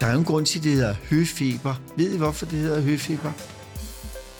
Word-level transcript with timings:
Der 0.00 0.06
er 0.06 0.12
jo 0.12 0.18
en 0.18 0.24
grund 0.24 0.46
til, 0.46 0.58
at 0.58 0.64
det 0.64 0.72
hedder 0.72 0.94
høfeber. 1.10 1.74
Ved 1.96 2.10
I, 2.14 2.16
hvorfor 2.16 2.46
det 2.46 2.58
hedder 2.58 2.80
høfeber? 2.80 3.32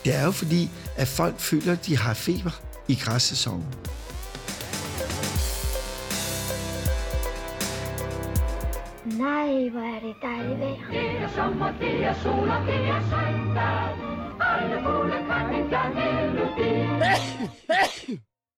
Det 0.05 0.15
er 0.15 0.25
jo 0.25 0.31
fordi, 0.31 0.71
at 0.97 1.09
folk 1.09 1.39
føler, 1.39 1.73
at 1.73 1.87
de 1.87 1.97
har 1.97 2.15
feber 2.15 2.61
i 2.89 2.95
græssæsonen. 2.95 3.67
Nej, 9.05 9.69
hvor 9.69 9.81
er 9.81 10.01
det 10.01 10.15
dejligt 10.23 10.59
vejr. 10.59 10.91
Det 10.91 11.23
er 11.23 11.29
sommer, 11.37 11.73
det 11.81 12.05
er 12.05 12.15
sol, 12.23 12.49
og 12.49 12.67
det 12.67 12.75
er 12.75 13.01
søndag. 13.11 13.89
Alle 14.41 14.77
fugle 14.85 15.19
kan 15.29 15.55
en 15.55 15.69
glad 15.69 15.89
melodi. 15.95 16.75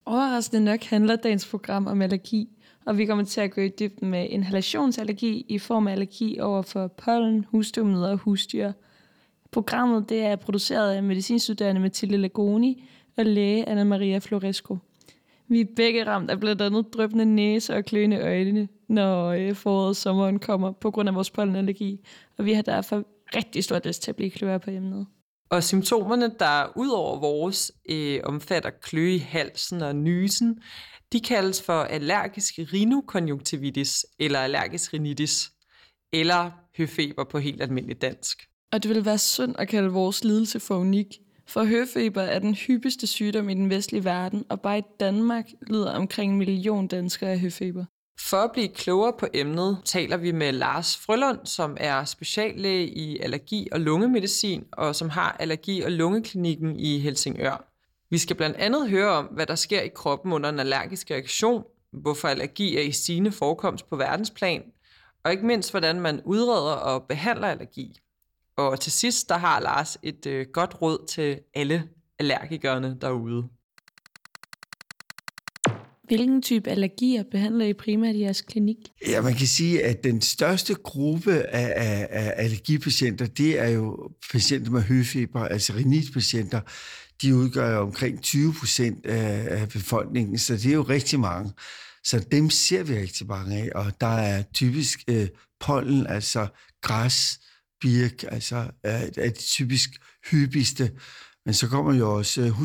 Overraskende 0.06 0.64
nok 0.64 0.82
handler 0.82 1.16
dagens 1.16 1.46
program 1.46 1.86
om 1.86 2.02
allergi, 2.02 2.48
og 2.86 2.98
vi 2.98 3.06
kommer 3.06 3.24
til 3.24 3.40
at 3.40 3.50
gå 3.50 3.60
i 3.60 3.68
dybden 3.68 4.10
med 4.10 4.28
inhalationsallergi 4.28 5.46
i 5.48 5.58
form 5.58 5.86
af 5.86 5.92
allergi 5.92 6.40
over 6.40 6.62
for 6.62 6.86
pollen, 6.86 7.46
husstøvmider 7.48 8.10
og 8.10 8.16
husdyr. 8.16 8.72
Programmet 9.50 10.08
det 10.08 10.20
er 10.20 10.36
produceret 10.36 10.92
af 10.92 11.02
medicinstuderende 11.02 11.80
Mathilde 11.80 12.16
Lagoni 12.16 12.84
og 13.16 13.26
læge 13.26 13.68
Anna 13.68 13.84
Maria 13.84 14.18
Floresco. 14.18 14.78
Vi 15.48 15.60
er 15.60 15.64
begge 15.76 16.06
ramt 16.06 16.30
af 16.30 16.40
blandt 16.40 16.62
andet 16.62 16.94
drøbende 16.94 17.24
næse 17.24 17.74
og 17.74 17.84
kløende 17.84 18.20
øjne, 18.20 18.68
når 18.88 19.28
øh, 19.28 19.54
foråret 19.54 19.88
og 19.88 19.96
sommeren 19.96 20.38
kommer 20.38 20.72
på 20.72 20.90
grund 20.90 21.08
af 21.08 21.14
vores 21.14 21.30
pollenallergi, 21.30 22.00
og 22.38 22.44
vi 22.44 22.52
har 22.52 22.62
derfor 22.62 23.04
rigtig 23.36 23.64
stor 23.64 23.80
lyst 23.84 24.02
til 24.02 24.10
at 24.10 24.16
blive 24.16 24.30
klogere 24.30 24.60
på 24.60 24.70
emnet. 24.70 25.06
Og 25.50 25.64
symptomerne, 25.64 26.34
der 26.38 26.72
ud 26.76 26.88
over 26.88 27.20
vores 27.20 27.72
øh, 27.88 28.20
omfatter 28.24 28.70
kløe 28.70 29.14
i 29.14 29.18
halsen 29.18 29.82
og 29.82 29.96
nysen, 29.96 30.62
de 31.12 31.20
kaldes 31.20 31.62
for 31.62 31.82
allergisk 31.82 32.54
rhinokonjunktivitis 32.58 34.06
eller 34.18 34.38
allergisk 34.38 34.92
rhinitis, 34.92 35.52
eller 36.12 36.50
høfeber 36.76 37.24
på 37.24 37.38
helt 37.38 37.62
almindelig 37.62 38.02
dansk. 38.02 38.48
Og 38.72 38.82
det 38.82 38.88
vil 38.88 39.04
være 39.04 39.18
synd 39.18 39.54
at 39.58 39.68
kalde 39.68 39.88
vores 39.88 40.24
lidelse 40.24 40.60
for 40.60 40.78
unik, 40.78 41.18
for 41.46 41.64
høfeber 41.64 42.22
er 42.22 42.38
den 42.38 42.54
hyppigste 42.54 43.06
sygdom 43.06 43.48
i 43.48 43.54
den 43.54 43.70
vestlige 43.70 44.04
verden, 44.04 44.44
og 44.48 44.60
bare 44.60 44.78
i 44.78 44.82
Danmark 45.00 45.44
lider 45.66 45.92
omkring 45.92 46.32
en 46.32 46.38
million 46.38 46.86
danskere 46.86 47.30
af 47.30 47.38
høfeber. 47.40 47.84
For 48.28 48.36
at 48.36 48.52
blive 48.52 48.68
klogere 48.68 49.12
på 49.18 49.26
emnet, 49.34 49.78
taler 49.84 50.16
vi 50.16 50.32
med 50.32 50.52
Lars 50.52 50.96
Frølund, 50.96 51.46
som 51.46 51.76
er 51.80 52.04
speciallæge 52.04 52.88
i 52.88 53.18
allergi- 53.18 53.68
og 53.72 53.80
lungemedicin, 53.80 54.64
og 54.72 54.96
som 54.96 55.08
har 55.08 55.36
allergi- 55.40 55.82
og 55.82 55.90
lungeklinikken 55.90 56.80
i 56.80 56.98
Helsingør. 56.98 57.64
Vi 58.10 58.18
skal 58.18 58.36
blandt 58.36 58.56
andet 58.56 58.90
høre 58.90 59.10
om, 59.10 59.24
hvad 59.24 59.46
der 59.46 59.54
sker 59.54 59.80
i 59.80 59.88
kroppen 59.88 60.32
under 60.32 60.48
en 60.48 60.60
allergisk 60.60 61.10
reaktion, 61.10 61.64
hvorfor 61.92 62.28
allergi 62.28 62.76
er 62.76 62.82
i 62.82 62.92
stigende 62.92 63.32
forekomst 63.32 63.88
på 63.88 63.96
verdensplan, 63.96 64.62
og 65.24 65.30
ikke 65.30 65.46
mindst, 65.46 65.70
hvordan 65.70 66.00
man 66.00 66.20
udreder 66.24 66.74
og 66.74 67.02
behandler 67.08 67.48
allergi. 67.48 68.00
Og 68.56 68.80
til 68.80 68.92
sidst, 68.92 69.28
der 69.28 69.38
har 69.38 69.60
Lars 69.60 69.98
et 70.02 70.26
øh, 70.26 70.46
godt 70.52 70.82
råd 70.82 71.06
til 71.06 71.40
alle 71.54 71.88
allergikerne 72.18 72.98
derude. 73.00 73.48
Hvilken 76.10 76.42
type 76.42 76.70
allergier 76.70 77.22
behandler 77.30 77.66
I 77.66 77.72
primært 77.72 78.16
i 78.16 78.20
jeres 78.20 78.40
klinik? 78.40 78.76
Ja, 79.06 79.22
man 79.22 79.34
kan 79.34 79.46
sige, 79.46 79.84
at 79.84 80.04
den 80.04 80.20
største 80.20 80.74
gruppe 80.74 81.32
af, 81.32 81.72
af, 81.76 82.08
af 82.10 82.34
allergipatienter, 82.36 83.26
det 83.26 83.58
er 83.58 83.68
jo 83.68 84.10
patienter 84.32 84.70
med 84.70 84.82
høfeber, 84.82 85.40
altså 85.40 85.72
rinitpatienter. 85.72 86.60
De 87.22 87.36
udgør 87.36 87.70
jo 87.74 87.80
omkring 87.80 88.22
20 88.22 88.54
procent 88.58 89.06
af, 89.06 89.60
af 89.60 89.68
befolkningen, 89.68 90.38
så 90.38 90.54
det 90.54 90.66
er 90.66 90.74
jo 90.74 90.82
rigtig 90.82 91.20
mange. 91.20 91.52
Så 92.04 92.24
dem 92.32 92.50
ser 92.50 92.82
vi 92.82 92.98
rigtig 92.98 93.26
mange 93.26 93.56
af, 93.56 93.70
og 93.74 94.00
der 94.00 94.06
er 94.06 94.42
typisk 94.42 95.04
øh, 95.08 95.28
pollen, 95.60 96.06
altså 96.06 96.46
græs, 96.82 97.40
birk, 97.80 98.24
altså 98.28 98.56
er, 98.84 99.10
er 99.16 99.30
de 99.30 99.42
typisk 99.42 99.90
hyppigste. 100.30 100.92
Men 101.44 101.54
så 101.54 101.68
kommer 101.68 101.94
jo 101.94 102.16
også 102.16 102.40
øh, 102.40 102.60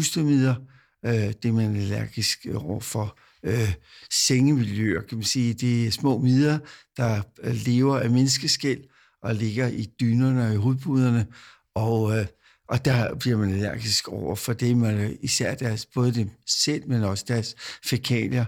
øh, 1.06 1.34
det 1.44 1.46
er 1.46 1.60
allergisk 1.60 2.46
overfor 2.56 3.18
øh, 3.46 3.74
sengemiljøer, 4.12 5.02
kan 5.02 5.18
man 5.18 5.26
sige. 5.26 5.54
de 5.54 5.92
små 5.92 6.18
midler, 6.18 6.60
der 6.98 7.22
øh, 7.44 7.56
lever 7.66 8.00
af 8.00 8.10
menneskeskæld 8.10 8.84
og 9.22 9.36
ligger 9.36 9.68
i 9.68 9.88
dynerne 10.00 10.48
og 10.48 10.54
i 10.54 10.58
hudbuderne, 10.58 11.28
og, 11.76 12.18
øh, 12.18 12.26
og 12.68 12.86
der 12.86 13.16
bliver 13.16 13.38
man 13.38 13.54
allergisk 13.54 14.08
over 14.08 14.36
for 14.36 14.54
det, 14.54 14.78
man 14.78 15.18
især 15.22 15.56
deres, 15.56 15.86
både 15.86 16.14
dem 16.14 16.30
selv, 16.48 16.88
men 16.88 17.04
også 17.04 17.26
deres 17.28 17.56
fækalier. 17.84 18.46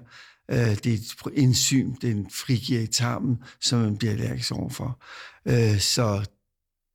Øh, 0.52 0.58
det 0.58 0.88
er 0.88 0.94
et 0.94 1.34
enzym, 1.34 1.94
den 1.96 2.30
frigiver 2.32 2.82
i 2.82 2.88
tarmen, 2.88 3.38
som 3.62 3.80
man 3.80 3.98
bliver 3.98 4.14
allergisk 4.14 4.52
overfor. 4.52 5.04
Øh, 5.48 5.80
så 5.80 6.26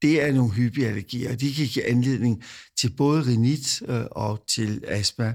det 0.02 0.22
er 0.22 0.32
nogle 0.32 0.52
hyppige 0.52 0.88
allergier, 0.88 1.32
og 1.32 1.40
de 1.40 1.54
kan 1.54 1.66
give 1.66 1.88
anledning 1.88 2.44
til 2.78 2.90
både 2.96 3.26
rinit 3.26 3.82
øh, 3.88 4.04
og 4.10 4.44
til 4.48 4.84
astma. 4.88 5.34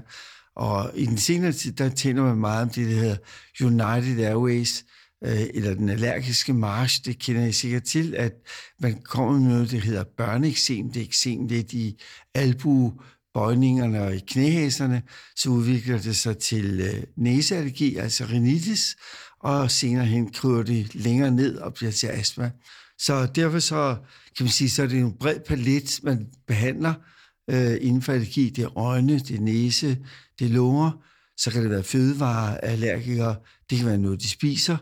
Og 0.58 0.90
i 0.94 1.06
den 1.06 1.18
senere 1.18 1.52
tid, 1.52 1.72
der 1.72 1.88
tænder 1.88 2.22
man 2.22 2.36
meget 2.36 2.62
om 2.62 2.68
det, 2.68 2.88
der 2.88 2.94
hedder 2.94 3.16
United 3.60 4.24
Airways, 4.24 4.84
øh, 5.24 5.40
eller 5.54 5.74
den 5.74 5.88
allergiske 5.88 6.52
march. 6.52 7.04
Det 7.04 7.18
kender 7.18 7.46
I 7.46 7.52
sikkert 7.52 7.82
til, 7.82 8.14
at 8.14 8.32
man 8.80 9.00
kommer 9.04 9.38
med 9.38 9.48
noget, 9.48 9.70
der 9.70 9.78
hedder 9.78 10.04
børneeksem. 10.16 10.92
Det 10.92 11.00
er 11.00 11.06
eksem 11.06 11.46
lidt 11.46 11.72
i 11.72 12.02
albuebøjningerne 12.34 14.02
og 14.02 14.14
i 14.14 14.18
knæhæserne, 14.18 15.02
så 15.36 15.50
udvikler 15.50 15.98
det 15.98 16.16
sig 16.16 16.38
til 16.38 16.80
øh, 16.80 17.02
næseallergi, 17.16 17.96
altså 17.96 18.24
rinitis, 18.24 18.96
og 19.40 19.70
senere 19.70 20.06
hen 20.06 20.32
kryber 20.32 20.62
det 20.62 20.94
længere 20.94 21.30
ned 21.30 21.56
og 21.56 21.74
bliver 21.74 21.92
til 21.92 22.06
astma. 22.06 22.50
Så 22.98 23.26
derfor 23.26 23.58
så, 23.58 23.96
kan 24.36 24.44
man 24.44 24.52
sige, 24.52 24.70
så 24.70 24.82
er 24.82 24.86
det 24.86 24.98
en 24.98 25.12
bred 25.20 25.40
palet, 25.46 26.00
man 26.02 26.26
behandler 26.46 26.94
øh, 27.50 27.76
inden 27.80 28.02
for 28.02 28.12
allergi. 28.12 28.50
Det 28.50 28.64
er 28.64 28.78
øjne, 28.78 29.18
det 29.18 29.36
er 29.36 29.40
næse, 29.40 29.98
det 30.38 30.50
lunger, 30.50 30.90
så 31.36 31.50
kan 31.50 31.62
det 31.62 31.70
være 31.70 31.84
fødevareallergikere, 31.84 33.36
det 33.70 33.78
kan 33.78 33.86
være 33.86 33.98
noget, 33.98 34.22
de 34.22 34.28
spiser, 34.28 34.76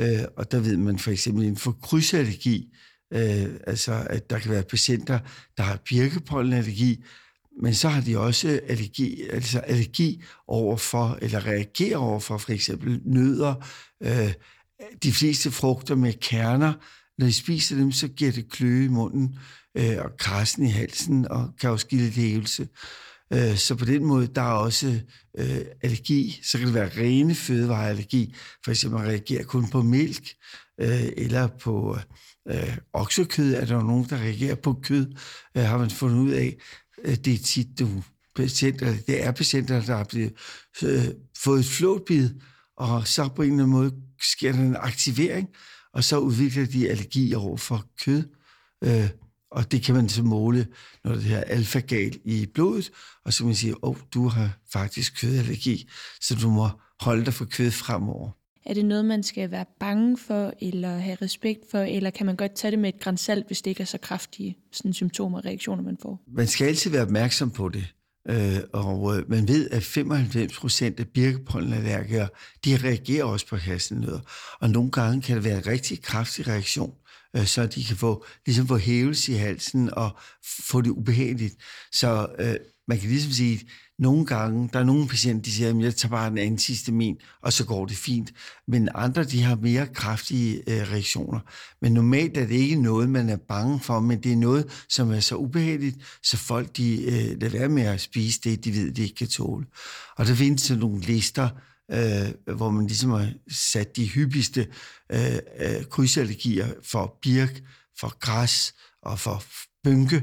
øh, 0.00 0.24
og 0.36 0.52
der 0.52 0.60
ved 0.60 0.76
man 0.76 0.98
for 0.98 1.10
eksempel 1.10 1.44
inden 1.44 1.56
for 1.56 1.72
krydsallergi, 1.82 2.74
øh, 3.12 3.46
altså 3.66 4.06
at 4.10 4.30
der 4.30 4.38
kan 4.38 4.50
være 4.50 4.62
patienter, 4.62 5.18
der 5.56 5.62
har 5.62 5.78
birkepollenallergi, 5.84 7.04
men 7.62 7.74
så 7.74 7.88
har 7.88 8.00
de 8.00 8.18
også 8.18 8.60
allergi, 8.68 9.22
altså 9.22 9.58
allergi 9.58 10.22
overfor, 10.46 11.18
eller 11.22 11.46
reagerer 11.46 11.98
overfor 11.98 12.38
for 12.38 12.52
eksempel 12.52 13.00
nødder, 13.04 13.54
øh, 14.02 14.32
de 15.02 15.12
fleste 15.12 15.50
frugter 15.50 15.94
med 15.94 16.12
kerner, 16.12 16.72
når 17.18 17.26
de 17.26 17.32
spiser 17.32 17.76
dem, 17.76 17.92
så 17.92 18.08
giver 18.08 18.32
det 18.32 18.50
kløe 18.50 18.84
i 18.84 18.88
munden 18.88 19.38
øh, 19.76 19.96
og 19.98 20.10
krassen 20.18 20.66
i 20.66 20.70
halsen, 20.70 21.28
og 21.28 21.50
kan 21.60 21.70
også 21.70 21.86
give 21.86 22.00
lidt 22.00 22.14
hævelse. 22.14 22.68
Øh, 23.32 23.56
så 23.56 23.74
på 23.74 23.84
den 23.84 24.04
måde, 24.04 24.26
der 24.26 24.42
er 24.42 24.52
også 24.52 25.00
øh, 25.38 25.60
allergi. 25.82 26.40
Så 26.42 26.58
kan 26.58 26.66
det 26.66 26.74
være 26.74 26.90
rene 26.96 27.34
fødevareallergi. 27.34 28.34
For 28.64 28.70
eksempel 28.70 29.00
man 29.00 29.08
reagerer 29.08 29.44
kun 29.44 29.70
på 29.70 29.82
mælk, 29.82 30.34
øh, 30.80 31.08
eller 31.16 31.46
på 31.46 31.98
øh, 32.48 32.76
oksekød. 32.92 33.54
Er 33.54 33.64
der 33.64 33.82
nogen, 33.82 34.06
der 34.10 34.16
reagerer 34.16 34.54
på 34.54 34.80
kød? 34.82 35.06
Øh, 35.56 35.62
har 35.62 35.78
man 35.78 35.90
fundet 35.90 36.18
ud 36.18 36.30
af. 36.30 36.56
Øh, 37.04 37.16
det 37.16 37.34
er 37.34 37.38
tit 37.38 37.78
du, 37.78 37.88
patienter, 38.36 38.94
det 39.06 39.24
er 39.24 39.32
patienter, 39.32 39.80
der 39.80 39.96
har 39.96 40.04
blevet, 40.04 40.32
øh, 40.82 41.04
fået 41.38 41.60
et 41.60 41.66
flåtbid, 41.66 42.30
og 42.76 43.08
så 43.08 43.28
på 43.28 43.42
en 43.42 43.50
eller 43.50 43.64
anden 43.64 43.76
måde 43.76 43.92
sker 44.20 44.52
der 44.52 44.58
en 44.58 44.76
aktivering, 44.76 45.48
og 45.92 46.04
så 46.04 46.18
udvikler 46.18 46.66
de 46.66 46.88
allergi 46.88 47.34
over 47.34 47.56
for 47.56 47.86
kød. 48.04 48.22
Øh, 48.84 49.08
og 49.50 49.72
det 49.72 49.82
kan 49.82 49.94
man 49.94 50.08
så 50.08 50.22
måle, 50.22 50.66
når 51.04 51.14
det 51.14 51.22
her 51.22 51.40
alfagal 51.40 52.18
i 52.24 52.46
blodet, 52.54 52.90
og 53.24 53.32
så 53.32 53.38
kan 53.38 53.46
man 53.46 53.54
sige, 53.54 53.70
at 53.70 53.78
oh, 53.82 53.96
du 54.14 54.28
har 54.28 54.58
faktisk 54.72 55.20
kødallergi, 55.20 55.88
så 56.20 56.34
du 56.34 56.50
må 56.50 56.68
holde 57.00 57.24
dig 57.24 57.34
for 57.34 57.44
kød 57.44 57.70
fremover. 57.70 58.30
Er 58.66 58.74
det 58.74 58.84
noget, 58.84 59.04
man 59.04 59.22
skal 59.22 59.50
være 59.50 59.64
bange 59.80 60.18
for, 60.18 60.52
eller 60.60 60.98
have 60.98 61.18
respekt 61.22 61.60
for, 61.70 61.78
eller 61.78 62.10
kan 62.10 62.26
man 62.26 62.36
godt 62.36 62.54
tage 62.54 62.70
det 62.70 62.78
med 62.78 62.88
et 62.88 63.00
grænsalt, 63.00 63.46
hvis 63.46 63.62
det 63.62 63.70
ikke 63.70 63.80
er 63.80 63.86
så 63.86 63.98
kraftige 63.98 64.56
sådan, 64.72 64.92
symptomer 64.92 65.38
og 65.38 65.44
reaktioner, 65.44 65.82
man 65.82 65.96
får? 66.02 66.22
Man 66.26 66.46
skal 66.46 66.66
altid 66.66 66.90
være 66.90 67.02
opmærksom 67.02 67.50
på 67.50 67.68
det. 67.68 67.94
Øh, 68.28 68.58
og 68.72 69.16
øh, 69.16 69.30
man 69.30 69.48
ved, 69.48 69.70
at 69.70 69.82
95 69.82 70.58
procent 70.58 71.00
af 71.00 71.08
birkepollenallergikere, 71.08 72.28
de 72.64 72.76
reagerer 72.76 73.24
også 73.24 73.46
på 73.46 73.56
hasselnødder. 73.56 74.20
Og 74.60 74.70
nogle 74.70 74.90
gange 74.90 75.22
kan 75.22 75.36
det 75.36 75.44
være 75.44 75.58
en 75.58 75.66
rigtig 75.66 76.02
kraftig 76.02 76.48
reaktion, 76.48 76.94
øh, 77.36 77.46
så 77.46 77.66
de 77.66 77.84
kan 77.84 77.96
få, 77.96 78.24
ligesom 78.46 78.66
få 78.66 78.76
hævelse 78.76 79.32
i 79.32 79.36
halsen 79.36 79.94
og 79.94 80.18
få 80.68 80.80
det 80.80 80.90
ubehageligt. 80.90 81.54
Så 81.92 82.26
øh, 82.38 82.56
man 82.88 82.98
kan 82.98 83.08
ligesom 83.08 83.32
sige, 83.32 83.68
nogle 83.98 84.26
gange, 84.26 84.70
der 84.72 84.78
er 84.78 84.84
nogle 84.84 85.08
patienter, 85.08 85.42
de 85.42 85.52
siger, 85.52 85.70
at 85.70 85.80
jeg 85.80 85.94
tager 85.94 86.10
bare 86.10 86.28
en 86.28 86.38
antihistamin, 86.38 87.16
og 87.42 87.52
så 87.52 87.64
går 87.66 87.86
det 87.86 87.96
fint. 87.96 88.32
Men 88.68 88.88
andre, 88.94 89.24
de 89.24 89.42
har 89.42 89.56
mere 89.56 89.86
kraftige 89.86 90.56
øh, 90.56 90.92
reaktioner. 90.92 91.40
Men 91.82 91.92
normalt 91.92 92.36
er 92.36 92.46
det 92.46 92.54
ikke 92.54 92.82
noget, 92.82 93.10
man 93.10 93.28
er 93.28 93.36
bange 93.48 93.80
for, 93.80 94.00
men 94.00 94.22
det 94.22 94.32
er 94.32 94.36
noget, 94.36 94.84
som 94.88 95.10
er 95.10 95.20
så 95.20 95.36
ubehageligt, 95.36 95.96
så 96.22 96.36
folk 96.36 96.76
de 96.76 97.02
øh, 97.04 97.40
lader 97.40 97.58
være 97.58 97.68
med 97.68 97.82
at 97.82 98.00
spise 98.00 98.40
det, 98.44 98.64
de 98.64 98.74
ved, 98.74 98.92
de 98.92 99.02
ikke 99.02 99.14
kan 99.14 99.28
tåle. 99.28 99.66
Og 100.16 100.26
der 100.26 100.34
findes 100.34 100.62
sådan 100.62 100.80
nogle 100.80 101.00
lister, 101.00 101.48
øh, 101.92 102.56
hvor 102.56 102.70
man 102.70 102.86
ligesom 102.86 103.10
har 103.10 103.32
sat 103.50 103.96
de 103.96 104.08
hyppigste 104.08 104.66
øh, 105.12 105.38
øh, 105.60 105.84
krydsallergier 105.90 106.68
for 106.84 107.18
birk, 107.22 107.62
for 108.00 108.18
græs 108.18 108.74
og 109.02 109.20
for 109.20 109.44
bynke. 109.84 110.22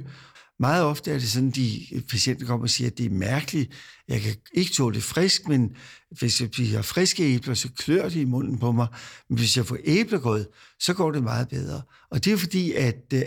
Meget 0.60 0.84
ofte 0.84 1.12
er 1.12 1.20
det 1.20 1.32
sådan, 1.32 1.52
de 1.52 1.82
patienter 2.10 2.46
kommer 2.46 2.66
og 2.66 2.70
siger, 2.70 2.90
at 2.90 2.98
det 2.98 3.06
er 3.06 3.10
mærkeligt. 3.10 3.72
Jeg 4.08 4.22
kan 4.22 4.36
ikke 4.54 4.72
tåle 4.72 4.96
det 4.96 5.04
frisk, 5.04 5.48
men 5.48 5.76
hvis 6.20 6.42
jeg 6.42 6.50
har 6.72 6.82
friske 6.82 7.24
æbler, 7.24 7.54
så 7.54 7.70
klør 7.78 8.10
det 8.10 8.16
i 8.16 8.26
munden 8.26 8.60
på 8.60 8.72
mig. 8.72 8.88
Men 9.30 9.38
hvis 9.38 9.58
jeg 9.58 9.66
får 9.66 9.78
æblegrød, 9.86 10.46
så 10.80 10.94
går 10.94 11.12
det 11.12 11.24
meget 11.24 11.50
bedre. 11.50 11.82
Og 12.12 12.26
det 12.26 12.34
er 12.34 12.38
fordi, 12.38 12.72
at 12.72 13.14
øh, 13.14 13.22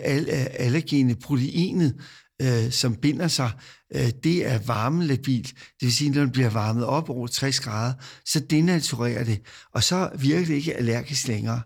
allergene 0.58 1.14
proteinet, 1.14 1.94
øh, 2.42 2.70
som 2.70 2.94
binder 2.96 3.28
sig, 3.28 3.50
øh, 3.94 4.10
det 4.24 4.46
er 4.46 4.58
varmelabilt. 4.66 5.48
Det 5.48 5.82
vil 5.86 5.92
sige, 5.92 6.10
når 6.10 6.20
det 6.20 6.32
bliver 6.32 6.50
varmet 6.50 6.84
op 6.84 7.10
over 7.10 7.26
60 7.26 7.60
grader, 7.60 7.92
så 8.24 8.40
denaturerer 8.40 9.24
det, 9.24 9.40
og 9.72 9.82
så 9.82 10.10
virker 10.18 10.46
det 10.46 10.54
ikke 10.54 10.74
allergisk 10.74 11.28
længere. 11.28 11.60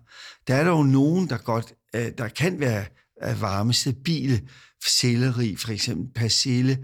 Der 0.47 0.55
er 0.55 0.65
dog 0.65 0.87
nogen, 0.87 1.29
der 1.29 1.37
godt, 1.37 1.75
øh, 1.95 2.07
der 2.19 2.29
kan 2.29 2.61
være 2.61 2.85
varme, 3.41 3.73
stabile, 3.73 4.41
selleri, 4.87 5.57
for 5.57 5.73
eksempel 5.73 6.13
persille. 6.15 6.79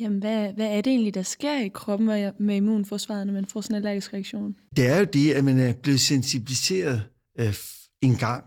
Jamen, 0.00 0.18
hvad, 0.18 0.52
hvad 0.52 0.66
er 0.66 0.80
det 0.80 0.90
egentlig, 0.90 1.14
der 1.14 1.22
sker 1.22 1.60
i 1.60 1.68
kroppen 1.74 2.32
med 2.40 2.56
immunforsvaret, 2.56 3.26
når 3.26 3.34
man 3.34 3.46
får 3.46 3.60
sådan 3.60 3.74
en 3.74 3.76
allergisk 3.76 4.12
reaktion? 4.12 4.54
Det 4.76 4.86
er 4.86 4.98
jo 4.98 5.04
det, 5.04 5.32
at 5.32 5.44
man 5.44 5.58
er 5.58 5.72
blevet 5.72 6.00
sensibiliseret 6.00 7.02
øh, 7.40 7.54
en 8.02 8.16
gang, 8.16 8.44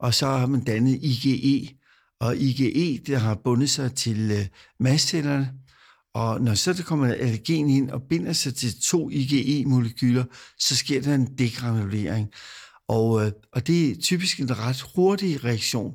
og 0.00 0.14
så 0.14 0.26
har 0.26 0.46
man 0.46 0.60
dannet 0.60 0.98
IgE, 1.02 1.77
og 2.20 2.36
IgE, 2.36 3.00
det 3.06 3.20
har 3.20 3.34
bundet 3.44 3.70
sig 3.70 3.94
til 3.94 4.30
øh, 4.30 4.46
mastcellerne, 4.80 5.52
og 6.14 6.40
når 6.40 6.54
så 6.54 6.72
der 6.72 6.82
kommer 6.82 7.06
allergen 7.14 7.70
ind 7.70 7.90
og 7.90 8.02
binder 8.02 8.32
sig 8.32 8.54
til 8.54 8.80
to 8.80 9.10
IgE-molekyler, 9.10 10.24
så 10.58 10.76
sker 10.76 11.00
der 11.00 11.14
en 11.14 11.38
degranulering. 11.38 12.30
Og, 12.88 13.26
øh, 13.26 13.32
og 13.52 13.66
det 13.66 13.90
er 13.90 13.96
typisk 14.00 14.40
en 14.40 14.58
ret 14.58 14.80
hurtig 14.94 15.44
reaktion. 15.44 15.94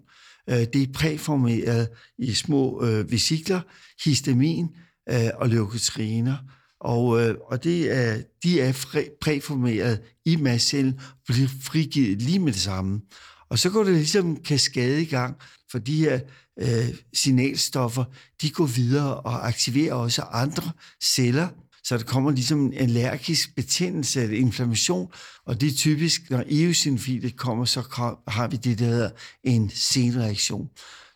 Øh, 0.49 0.55
det 0.73 0.75
er 0.75 0.93
præformeret 0.93 1.89
i 2.17 2.33
små 2.33 2.85
øh, 2.85 3.11
vesikler, 3.11 3.61
histamin 4.05 4.67
øh, 5.09 5.29
og 5.35 5.49
leukotriener. 5.49 6.37
Og, 6.79 7.21
øh, 7.21 7.35
og 7.51 7.63
det 7.63 7.97
er, 7.97 8.21
de 8.43 8.61
er 8.61 8.73
præformeret 9.21 10.01
i 10.25 10.35
mastcellen 10.35 10.99
og 10.99 11.33
bliver 11.33 11.49
frigivet 11.61 12.21
lige 12.21 12.39
med 12.39 12.53
det 12.53 12.61
samme. 12.61 13.01
Og 13.49 13.59
så 13.59 13.69
går 13.69 13.83
det 13.83 13.93
ligesom 13.93 14.35
kaskade 14.35 15.01
i 15.01 15.05
gang, 15.05 15.35
for 15.73 15.79
de 15.79 15.97
her 15.97 16.19
øh, 16.59 16.95
signalstoffer, 17.13 18.03
de 18.41 18.49
går 18.49 18.65
videre 18.65 19.19
og 19.19 19.47
aktiverer 19.47 19.93
også 19.93 20.21
andre 20.21 20.71
celler, 21.03 21.47
så 21.83 21.97
der 21.97 22.03
kommer 22.03 22.31
ligesom 22.31 22.65
en 22.65 22.73
allergisk 22.73 23.55
betændelse 23.55 24.21
eller 24.21 24.37
inflammation, 24.37 25.11
og 25.45 25.61
det 25.61 25.71
er 25.71 25.75
typisk, 25.75 26.29
når 26.29 26.43
eosinofile 26.49 27.31
kommer, 27.31 27.65
så 27.65 27.81
har 28.27 28.47
vi 28.47 28.57
det, 28.57 28.79
der 28.79 28.85
hedder 28.85 29.09
en 29.43 29.69
senreaktion. 29.69 30.69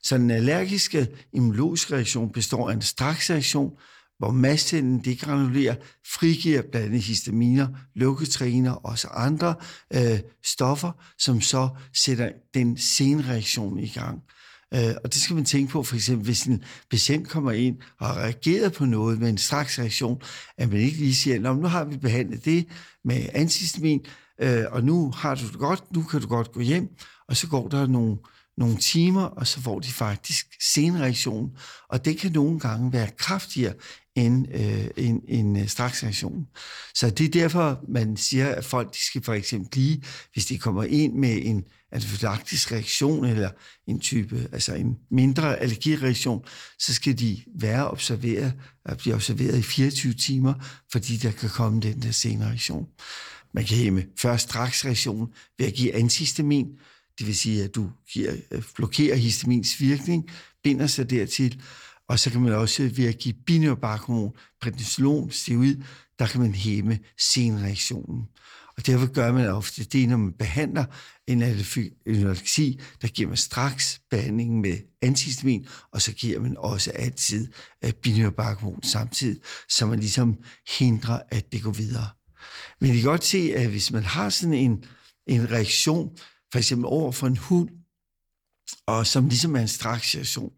Så 0.04 0.18
den 0.18 0.32
allergiske 0.32 1.08
immunologiske 1.34 1.96
reaktion 1.96 2.32
består 2.32 2.70
af 2.70 2.74
en 2.74 2.82
straksreaktion, 2.82 3.72
hvor 4.18 4.32
mastcellen 4.32 5.00
degranulerer, 5.06 5.76
frigiver 6.06 6.62
blandt 6.62 6.88
andet 6.88 7.02
histaminer, 7.02 7.68
leukotriener 7.96 8.72
og 8.72 8.86
også 8.86 9.08
andre 9.08 9.56
øh, 9.94 10.20
stoffer, 10.46 10.92
som 11.20 11.42
så 11.42 11.70
sætter 11.94 12.32
den 12.54 12.78
senreaktion 12.78 13.80
i 13.80 13.88
gang. 13.88 14.22
Øh, 14.74 14.96
og 15.04 15.14
det 15.14 15.22
skal 15.22 15.36
man 15.36 15.46
tænke 15.46 15.72
på, 15.72 15.84
for 15.84 15.96
eksempel 15.96 16.26
hvis 16.26 16.44
en 16.44 16.64
patient 16.92 17.30
kommer 17.30 17.52
ind 17.52 17.78
og 18.00 18.08
har 18.08 18.16
reageret 18.16 18.74
på 18.74 18.86
noget 18.86 19.20
med 19.20 19.30
en 19.30 19.38
straks 19.38 19.80
reaktion, 19.80 20.22
at 20.58 20.70
man 20.70 20.80
ikke 20.80 20.98
lige 20.98 21.16
siger, 21.16 21.54
nu 21.54 21.68
har 21.68 21.84
vi 21.84 21.98
behandlet 21.98 22.46
det 22.46 22.68
med 23.06 23.30
antihistamin, 23.34 24.06
øh, 24.42 24.64
og 24.72 24.84
nu 24.84 25.12
har 25.12 25.36
du 25.36 25.48
det 25.48 25.60
godt, 25.60 25.84
nu 25.94 26.04
kan 26.04 26.22
du 26.22 26.28
godt 26.28 26.52
gå 26.52 26.60
hjem, 26.60 26.88
og 27.28 27.38
så 27.38 27.48
går 27.48 27.68
der 27.68 27.88
nogle, 27.88 28.18
nogle 28.58 28.78
timer, 28.78 29.24
og 29.24 29.48
så 29.48 29.62
får 29.62 29.80
de 29.80 29.92
faktisk 29.92 30.48
senreaktion, 30.74 31.52
og 31.90 32.06
det 32.06 32.18
kan 32.18 32.32
nogle 32.32 32.60
gange 32.60 32.94
være 32.94 33.10
kraftigere 33.18 33.74
end 34.16 34.48
øh, 34.54 34.88
en, 34.98 35.22
en 35.28 35.58
øh, 35.58 35.68
straksreaktion. 35.68 36.48
Så 36.96 37.10
det 37.10 37.26
er 37.26 37.30
derfor, 37.30 37.80
man 37.88 38.18
siger, 38.18 38.56
at 38.56 38.66
folk 38.66 38.94
de 38.94 39.06
skal 39.06 39.24
for 39.24 39.34
eksempel 39.34 39.70
lige, 39.82 40.04
hvis 40.34 40.46
de 40.46 40.58
kommer 40.58 40.84
ind 40.84 41.14
med 41.14 41.40
en 41.44 41.64
anafylaktisk 41.92 42.72
reaktion 42.72 43.26
eller 43.26 43.50
en 43.88 44.00
type, 44.00 44.50
altså 44.52 44.74
en 44.74 44.98
mindre 45.12 45.60
allergireaktion, 45.60 46.46
så 46.80 46.94
skal 46.94 47.20
de 47.20 47.44
være 47.56 47.90
observeret 47.90 48.54
og 48.86 48.98
blive 48.98 49.16
observeret 49.16 49.58
i 49.58 49.62
24 49.62 50.14
timer, 50.14 50.54
fordi 50.92 51.18
der 51.18 51.32
kan 51.32 51.50
komme 51.50 51.82
den 51.82 52.02
der 52.02 52.12
senere 52.12 52.50
reaktion. 52.50 52.88
Man 53.54 53.66
kan 53.66 53.78
hæmme 53.78 54.06
først 54.18 54.44
straksreaktion 54.50 55.34
ved 55.58 55.66
at 55.66 55.74
give 55.74 55.96
antihistamin, 55.96 56.68
det 57.20 57.28
vil 57.28 57.38
sige, 57.38 57.64
at 57.64 57.76
du 57.76 57.92
giver, 58.12 58.34
øh, 58.52 58.64
blokerer 58.76 59.16
histamins 59.16 59.82
virkning, 59.82 60.30
binder 60.64 60.88
sig 60.88 61.10
dertil, 61.10 61.62
og 62.10 62.20
så 62.20 62.30
kan 62.30 62.42
man 62.42 62.54
også 62.54 62.84
ved 62.96 63.08
at 63.08 63.18
give 63.18 63.34
binyrbarkhormon, 63.46 64.32
prednisolon, 64.62 65.32
steroid, 65.32 65.76
der 66.20 66.28
kan 66.28 66.42
man 66.42 66.56
hæmme 66.56 67.00
senreaktionen. 67.18 68.24
Og 68.78 68.86
derfor 68.86 69.14
gør 69.14 69.32
man 69.32 69.50
ofte 69.50 69.84
det, 69.84 70.10
når 70.10 70.18
man 70.18 70.34
behandler 70.34 70.86
en 71.28 71.42
allergi, 71.42 72.82
der 73.02 73.08
giver 73.08 73.28
man 73.28 73.38
straks 73.38 74.02
behandling 74.10 74.62
med 74.62 74.78
antihistamin, 75.02 75.68
og 75.92 76.02
så 76.02 76.14
giver 76.14 76.40
man 76.40 76.58
også 76.58 76.92
altid 76.92 77.48
øh, 77.86 77.94
binyrbarkhormon 77.94 78.84
samtidig, 78.84 79.42
så 79.70 79.86
man 79.86 80.00
ligesom 80.00 80.38
hindrer, 80.80 81.20
at 81.30 81.52
det 81.52 81.64
går 81.64 81.72
videre. 81.72 82.08
Men 82.82 82.92
I 82.92 82.94
kan 82.96 83.04
godt 83.04 83.24
se, 83.24 83.54
at 83.56 83.70
hvis 83.70 83.92
man 83.92 84.04
har 84.04 84.30
sådan 84.30 84.54
en, 84.54 84.84
en 85.28 85.52
reaktion, 85.52 86.18
for 86.52 86.58
eksempel 86.58 86.86
over 86.86 87.12
for 87.12 87.28
en 87.28 87.38
hund, 87.38 87.70
og 88.86 89.08
som 89.08 89.28
ligesom 89.28 89.56
er 89.56 89.62
en 89.62 89.68
straks 89.68 90.16
reaktion, 90.16 90.52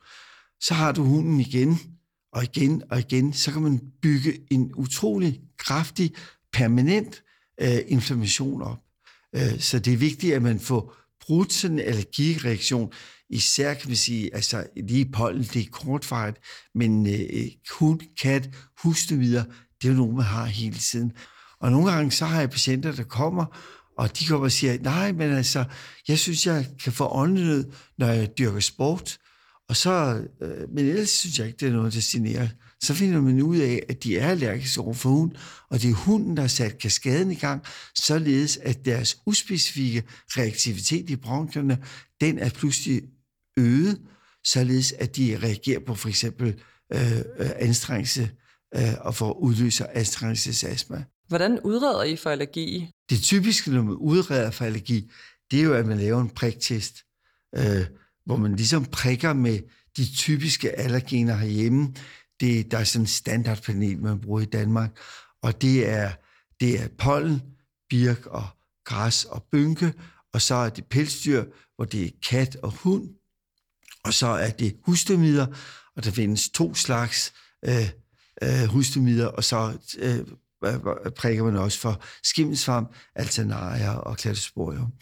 så 0.61 0.73
har 0.73 0.91
du 0.91 1.03
hunden 1.03 1.39
igen 1.39 1.79
og 2.33 2.43
igen 2.43 2.83
og 2.91 2.99
igen, 2.99 3.33
så 3.33 3.51
kan 3.51 3.61
man 3.61 3.81
bygge 4.01 4.39
en 4.51 4.71
utrolig 4.75 5.41
kraftig, 5.57 6.13
permanent 6.53 7.23
øh, 7.61 7.79
inflammation 7.87 8.61
op. 8.61 8.77
Øh, 9.35 9.59
så 9.59 9.79
det 9.79 9.93
er 9.93 9.97
vigtigt, 9.97 10.35
at 10.35 10.41
man 10.41 10.59
får 10.59 10.95
brudt 11.25 11.53
sådan 11.53 11.79
en 11.79 11.85
allergireaktion. 11.85 12.91
Især 13.29 13.73
kan 13.73 13.89
man 13.89 13.95
sige, 13.95 14.35
altså 14.35 14.67
lige 14.77 15.11
pollen, 15.11 15.43
det 15.43 15.61
er 15.61 15.69
kortvarigt, 15.71 16.37
men 16.75 17.07
øh, 17.07 17.47
hund, 17.79 17.99
kat, 18.21 18.49
husdyr, 18.83 19.43
det 19.81 19.87
er 19.87 19.91
jo 19.91 19.93
nogen, 19.93 20.15
man 20.15 20.25
har 20.25 20.45
hele 20.45 20.77
tiden. 20.77 21.11
Og 21.59 21.71
nogle 21.71 21.91
gange 21.91 22.11
så 22.11 22.25
har 22.25 22.39
jeg 22.39 22.49
patienter, 22.49 22.91
der 22.91 23.03
kommer, 23.03 23.45
og 23.97 24.19
de 24.19 24.25
kommer 24.25 24.45
og 24.45 24.51
siger, 24.51 24.77
nej, 24.81 25.11
men 25.11 25.31
altså, 25.31 25.65
jeg 26.07 26.19
synes, 26.19 26.45
jeg 26.45 26.65
kan 26.83 26.93
få 26.93 27.07
åndenød, 27.11 27.71
når 27.97 28.07
jeg 28.07 28.37
dyrker 28.37 28.59
sport. 28.59 29.17
Og 29.69 29.75
så, 29.75 30.23
øh, 30.41 30.69
men 30.75 30.85
ellers 30.85 31.09
synes 31.09 31.39
jeg 31.39 31.47
ikke, 31.47 31.57
det 31.59 31.67
er 31.67 31.73
noget, 31.73 31.93
der 31.93 31.99
generer. 32.03 32.47
Så 32.83 32.93
finder 32.93 33.21
man 33.21 33.41
ud 33.41 33.57
af, 33.57 33.83
at 33.89 34.03
de 34.03 34.17
er 34.17 34.29
allergiske 34.29 34.81
over 34.81 34.93
for 34.93 35.09
hund, 35.09 35.31
og 35.69 35.81
det 35.81 35.89
er 35.89 35.93
hunden, 35.93 36.35
der 36.35 36.43
har 36.43 36.47
sat 36.47 36.77
kaskaden 36.77 37.31
i 37.31 37.35
gang, 37.35 37.63
således 37.95 38.57
at 38.57 38.85
deres 38.85 39.17
uspecifikke 39.25 40.03
reaktivitet 40.37 41.09
i 41.09 41.15
bronkierne, 41.15 41.77
den 42.21 42.39
er 42.39 42.49
pludselig 42.49 43.01
øget, 43.57 44.01
således 44.43 44.91
at 44.91 45.15
de 45.15 45.39
reagerer 45.43 45.79
på 45.79 45.95
for 45.95 46.09
eksempel 46.09 46.47
øh, 46.93 47.17
øh 47.17 47.49
anstrengelse 47.55 48.31
øh, 48.75 48.93
og 48.99 49.15
får 49.15 49.33
udløser 49.33 49.85
anstrengelsesastma. 49.93 51.03
Hvordan 51.27 51.59
udreder 51.63 52.03
I 52.03 52.15
for 52.15 52.29
allergi? 52.29 52.89
Det 53.09 53.21
typiske, 53.21 53.71
når 53.71 53.83
man 53.83 53.95
udreder 53.95 54.51
for 54.51 54.65
allergi, 54.65 55.11
det 55.51 55.59
er 55.59 55.63
jo, 55.63 55.73
at 55.73 55.85
man 55.85 55.97
laver 55.97 56.21
en 56.21 56.29
priktest. 56.29 57.03
Øh, 57.55 57.85
hvor 58.25 58.37
man 58.37 58.55
ligesom 58.55 58.85
prikker 58.85 59.33
med 59.33 59.59
de 59.97 60.15
typiske 60.15 60.79
allergener 60.79 61.35
herhjemme. 61.35 61.93
Det, 62.39 62.71
der 62.71 62.77
er 62.77 62.83
sådan 62.83 63.03
en 63.03 63.07
standardpanel, 63.07 64.01
man 64.01 64.21
bruger 64.21 64.41
i 64.41 64.45
Danmark, 64.45 64.99
og 65.41 65.61
det 65.61 65.89
er, 65.89 66.11
det 66.59 66.81
er 66.81 66.87
pollen, 66.97 67.41
birk 67.89 68.25
og 68.25 68.47
græs 68.85 69.25
og 69.25 69.43
bynke, 69.51 69.93
og 70.33 70.41
så 70.41 70.55
er 70.55 70.69
det 70.69 70.85
pelsdyr, 70.85 71.43
hvor 71.75 71.85
det 71.85 72.05
er 72.05 72.09
kat 72.29 72.55
og 72.55 72.71
hund, 72.71 73.09
og 74.03 74.13
så 74.13 74.27
er 74.27 74.49
det 74.49 74.77
husdemider, 74.85 75.47
og 75.95 76.03
der 76.03 76.11
findes 76.11 76.49
to 76.49 76.73
slags 76.73 77.33
øh, 77.65 77.89
øh, 78.43 78.65
husdemider, 78.69 79.27
og 79.27 79.43
så 79.43 79.77
øh, 79.97 80.25
prikker 81.15 81.43
man 81.43 81.55
også 81.55 81.79
for 81.79 82.03
skimmelsvamp, 82.23 82.95
alternaria 83.15 83.93
og 83.93 84.17
klatosporium. 84.17 84.93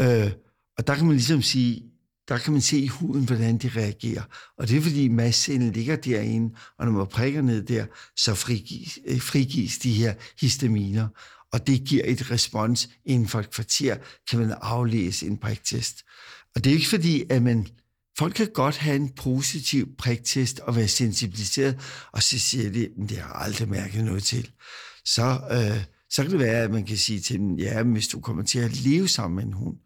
Øh, 0.00 0.32
og 0.78 0.86
der 0.86 0.94
kan 0.94 1.06
man 1.06 1.16
ligesom 1.16 1.42
sige, 1.42 1.82
der 2.28 2.38
kan 2.38 2.52
man 2.52 2.62
se 2.62 2.78
i 2.78 2.86
huden, 2.86 3.24
hvordan 3.24 3.58
de 3.58 3.70
reagerer. 3.76 4.22
Og 4.58 4.68
det 4.68 4.76
er 4.76 4.80
fordi 4.80 5.08
mastcellen 5.08 5.72
ligger 5.72 5.96
derinde, 5.96 6.54
og 6.78 6.86
når 6.86 6.92
man 6.92 7.06
prikker 7.06 7.42
ned 7.42 7.62
der, 7.62 7.86
så 8.16 8.34
frigives, 8.34 8.98
øh, 9.06 9.20
frigives 9.20 9.78
de 9.78 9.92
her 9.92 10.14
histaminer. 10.40 11.08
Og 11.52 11.66
det 11.66 11.84
giver 11.84 12.02
et 12.04 12.30
respons 12.30 12.88
inden 13.04 13.28
for 13.28 13.40
et 13.40 13.50
kvarter, 13.50 13.96
kan 14.30 14.38
man 14.38 14.54
aflæse 14.60 15.26
en 15.26 15.36
priktest. 15.36 16.02
Og 16.54 16.64
det 16.64 16.70
er 16.70 16.74
ikke 16.74 16.88
fordi, 16.88 17.24
at 17.30 17.42
man 17.42 17.66
Folk 18.18 18.34
kan 18.34 18.48
godt 18.54 18.76
have 18.76 18.96
en 18.96 19.08
positiv 19.08 19.96
priktest 19.98 20.60
og 20.60 20.76
være 20.76 20.88
sensibiliseret, 20.88 21.78
og 22.12 22.22
så 22.22 22.38
siger 22.38 22.70
de, 22.70 22.84
at 22.84 23.08
det 23.08 23.18
har 23.18 23.32
aldrig 23.32 23.68
mærket 23.68 24.04
noget 24.04 24.22
til. 24.22 24.50
Så, 25.04 25.40
øh, 25.50 25.84
så 26.10 26.22
kan 26.22 26.30
det 26.30 26.38
være, 26.38 26.62
at 26.62 26.70
man 26.70 26.84
kan 26.84 26.96
sige 26.96 27.20
til 27.20 27.38
dem, 27.38 27.54
ja, 27.54 27.82
hvis 27.82 28.08
du 28.08 28.20
kommer 28.20 28.42
til 28.42 28.58
at 28.58 28.76
leve 28.76 29.08
sammen 29.08 29.36
med 29.36 29.44
en 29.44 29.52
hund, 29.52 29.76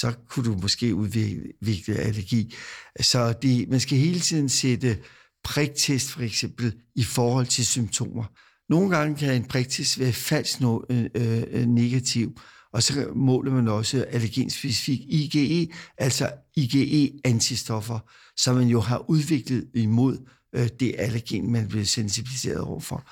så 0.00 0.12
kunne 0.28 0.44
du 0.44 0.58
måske 0.62 0.94
udvikle 0.94 1.94
allergi. 1.94 2.54
Så 3.00 3.34
det, 3.42 3.68
man 3.68 3.80
skal 3.80 3.98
hele 3.98 4.20
tiden 4.20 4.48
sætte 4.48 4.98
priktest 5.44 6.10
for 6.10 6.20
eksempel 6.20 6.74
i 6.94 7.04
forhold 7.04 7.46
til 7.46 7.66
symptomer. 7.66 8.24
Nogle 8.68 8.96
gange 8.96 9.16
kan 9.16 9.34
en 9.34 9.44
priktest 9.44 10.00
være 10.00 10.12
falsk 10.12 10.60
no, 10.60 10.80
øh, 10.90 11.06
øh, 11.14 11.66
negativ, 11.66 12.38
og 12.72 12.82
så 12.82 13.12
måler 13.14 13.52
man 13.52 13.68
også 13.68 14.04
allergenspecifik 14.08 15.00
IgE, 15.08 15.72
altså 15.98 16.30
IgE-antistoffer, 16.56 17.98
som 18.36 18.56
man 18.56 18.68
jo 18.68 18.80
har 18.80 19.10
udviklet 19.10 19.68
imod 19.74 20.18
øh, 20.54 20.68
det 20.80 20.94
allergen, 20.98 21.52
man 21.52 21.68
bliver 21.68 21.84
sensibiliseret 21.84 22.60
overfor. 22.60 23.10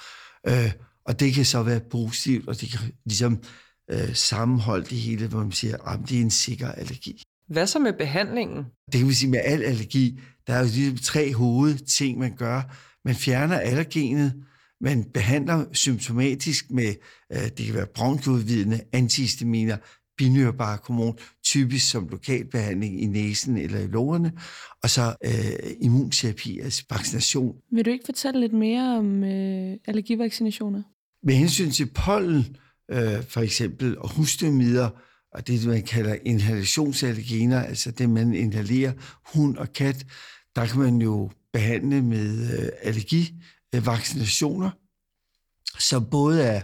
Øh, 0.48 0.72
og 1.06 1.20
det 1.20 1.34
kan 1.34 1.44
så 1.44 1.62
være 1.62 1.80
positivt, 1.90 2.48
og 2.48 2.60
det 2.60 2.70
kan 2.70 2.80
ligesom 3.04 3.42
øh, 3.90 4.14
sammenholde 4.14 4.84
det 4.84 4.98
hele, 4.98 5.26
hvor 5.26 5.38
man 5.38 5.52
siger, 5.52 5.88
at 5.88 6.00
det 6.08 6.16
er 6.16 6.22
en 6.22 6.30
sikker 6.30 6.72
allergi. 6.72 7.22
Hvad 7.48 7.66
så 7.66 7.78
med 7.78 7.92
behandlingen? 7.92 8.64
Det 8.92 9.00
kan 9.00 9.08
vi 9.08 9.14
sige 9.14 9.30
med 9.30 9.40
al 9.44 9.62
allergi. 9.62 10.20
Der 10.46 10.54
er 10.54 10.60
jo 10.60 10.66
de 10.66 10.98
tre 10.98 11.34
hovedting, 11.34 12.18
man 12.18 12.36
gør. 12.36 12.62
Man 13.04 13.14
fjerner 13.14 13.58
allergenet, 13.58 14.44
man 14.80 15.04
behandler 15.04 15.64
symptomatisk 15.72 16.70
med, 16.70 16.94
øh, 17.32 17.38
det 17.38 17.66
kan 17.66 17.74
være 17.74 17.86
bronkeudvidende 17.86 18.80
antihistaminer, 18.92 19.76
binyrbarkhormon, 20.18 21.18
typisk 21.44 21.90
som 21.90 22.08
lokalbehandling 22.08 23.02
i 23.02 23.06
næsen 23.06 23.56
eller 23.56 23.78
i 23.78 23.86
lårene, 23.86 24.32
og 24.82 24.90
så 24.90 25.14
øh, 25.24 25.70
immunterapi, 25.80 26.58
altså 26.58 26.84
vaccination. 26.90 27.56
Vil 27.72 27.84
du 27.84 27.90
ikke 27.90 28.04
fortælle 28.04 28.40
lidt 28.40 28.52
mere 28.52 28.98
om 28.98 29.24
øh, 29.24 29.76
allergivaccinationer? 29.86 30.82
Med 31.22 31.34
hensyn 31.34 31.70
til 31.70 31.90
pollen, 31.94 32.56
øh, 32.90 33.24
for 33.28 33.40
eksempel, 33.40 33.98
og 33.98 34.10
husstømider, 34.10 34.90
og 35.32 35.46
det, 35.46 35.66
man 35.66 35.82
kalder 35.82 36.16
inhalationsallergener, 36.26 37.62
altså 37.62 37.90
det, 37.90 38.10
man 38.10 38.34
inhalerer, 38.34 38.92
hund 39.34 39.56
og 39.56 39.72
kat, 39.72 40.06
der 40.56 40.66
kan 40.66 40.80
man 40.80 41.00
jo 41.00 41.30
behandle 41.52 42.02
med 42.02 42.58
øh, 42.58 42.68
allergivaccinationer, 42.82 44.70
som 45.78 46.06
både 46.10 46.42
er 46.42 46.62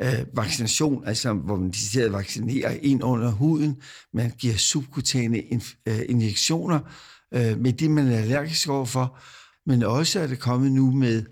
øh, 0.00 0.26
vaccination, 0.36 1.06
altså 1.06 1.32
hvor 1.32 1.56
man 1.56 1.70
decideret 1.70 2.12
vaccinerer 2.12 2.70
ind 2.82 3.04
under 3.04 3.30
huden, 3.30 3.82
man 4.12 4.32
giver 4.38 4.56
subkutane 4.56 5.38
inf- 5.38 5.82
øh, 5.86 6.00
injektioner 6.08 6.80
øh, 7.34 7.58
med 7.58 7.72
det, 7.72 7.90
man 7.90 8.06
er 8.06 8.18
allergisk 8.18 8.68
overfor, 8.68 9.18
men 9.66 9.82
også 9.82 10.20
er 10.20 10.26
det 10.26 10.38
kommet 10.38 10.72
nu 10.72 10.90
med 10.90 11.24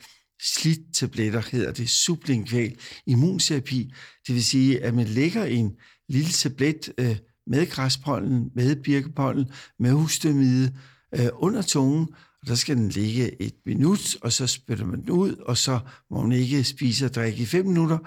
slidt-tabletter, 0.45 1.43
hedder 1.53 1.73
det, 1.73 1.91
sublingual 1.91 2.77
immunterapi. 3.07 3.93
Det 4.27 4.35
vil 4.35 4.45
sige, 4.45 4.83
at 4.83 4.95
man 4.95 5.07
lægger 5.07 5.45
en 5.45 5.73
lille 6.09 6.31
tablet 6.31 6.93
øh, 6.99 7.17
med 7.47 7.71
græspollen, 7.71 8.51
med 8.55 8.77
birkepollen, 8.77 9.47
med 9.79 9.91
hustemide 9.91 10.73
øh, 11.15 11.29
under 11.35 11.63
tungen, 11.63 12.09
og 12.43 12.49
der 12.49 12.55
skal 12.55 12.77
den 12.77 12.89
ligge 12.89 13.43
et 13.43 13.55
minut, 13.67 14.17
og 14.23 14.33
så 14.33 14.47
spytter 14.47 14.85
man 14.85 15.01
den 15.01 15.11
ud, 15.11 15.37
og 15.37 15.57
så 15.57 15.81
må 16.11 16.23
man 16.23 16.33
ikke 16.33 16.65
spise 16.65 17.05
og 17.05 17.15
drikke 17.15 17.43
i 17.43 17.47
fem 17.47 17.67
minutter, 17.67 17.99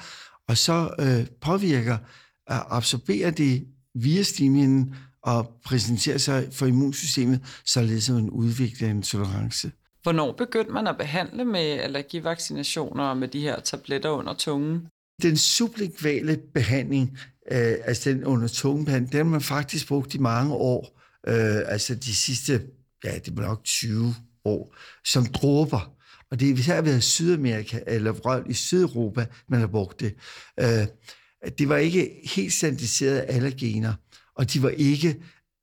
og 0.47 0.57
så 0.57 0.95
øh, 0.99 1.27
påvirker 1.41 1.97
og 2.47 2.77
absorberer 2.77 3.31
det 3.31 3.67
via 3.95 4.23
slimhinden 4.23 4.95
og 5.21 5.59
præsenterer 5.65 6.17
sig 6.17 6.49
for 6.51 6.65
immunsystemet, 6.65 7.41
således 7.65 8.09
at 8.09 8.15
man 8.15 8.29
udvikler 8.29 8.89
en 8.89 9.01
tolerance. 9.01 9.71
Hvornår 10.07 10.31
begyndte 10.31 10.71
man 10.71 10.87
at 10.87 10.97
behandle 10.97 11.45
med 11.45 11.59
allergivaccinationer 11.59 13.13
med 13.13 13.27
de 13.27 13.41
her 13.41 13.59
tabletter 13.59 14.09
under 14.09 14.33
tungen? 14.33 14.87
Den 15.21 15.37
sublinguale 15.37 16.39
behandling, 16.53 17.17
øh, 17.51 17.75
altså 17.83 18.09
den 18.09 18.23
under 18.23 18.47
tungebehandling, 18.47 19.11
den 19.11 19.17
har 19.17 19.31
man 19.31 19.41
faktisk 19.41 19.87
brugt 19.87 20.15
i 20.15 20.17
mange 20.17 20.53
år, 20.53 20.99
øh, 21.27 21.61
altså 21.65 21.95
de 21.95 22.15
sidste, 22.15 22.61
ja, 23.03 23.17
det 23.25 23.37
var 23.37 23.43
nok 23.43 23.63
20 23.63 24.15
år, 24.45 24.75
som 25.05 25.25
dråber. 25.25 25.93
Og 26.31 26.39
det 26.39 26.49
er 26.49 26.53
især 26.53 26.81
ved 26.81 27.01
Sydamerika, 27.01 27.79
eller 27.87 28.43
i 28.49 28.53
Sydeuropa, 28.53 29.25
man 29.47 29.59
har 29.59 29.67
brugt 29.67 29.99
det. 29.99 30.15
Øh, 30.59 30.87
det 31.57 31.69
var 31.69 31.77
ikke 31.77 32.11
helt 32.35 32.53
standardiserede 32.53 33.21
allergener, 33.21 33.93
og 34.35 34.53
de 34.53 34.63
var 34.63 34.69
ikke 34.69 35.15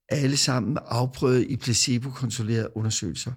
alle 0.09 0.37
sammen 0.37 0.79
afprøvet 0.87 1.47
i 1.49 1.57
placebo-kontrollerede 1.57 2.77
undersøgelser. 2.77 3.33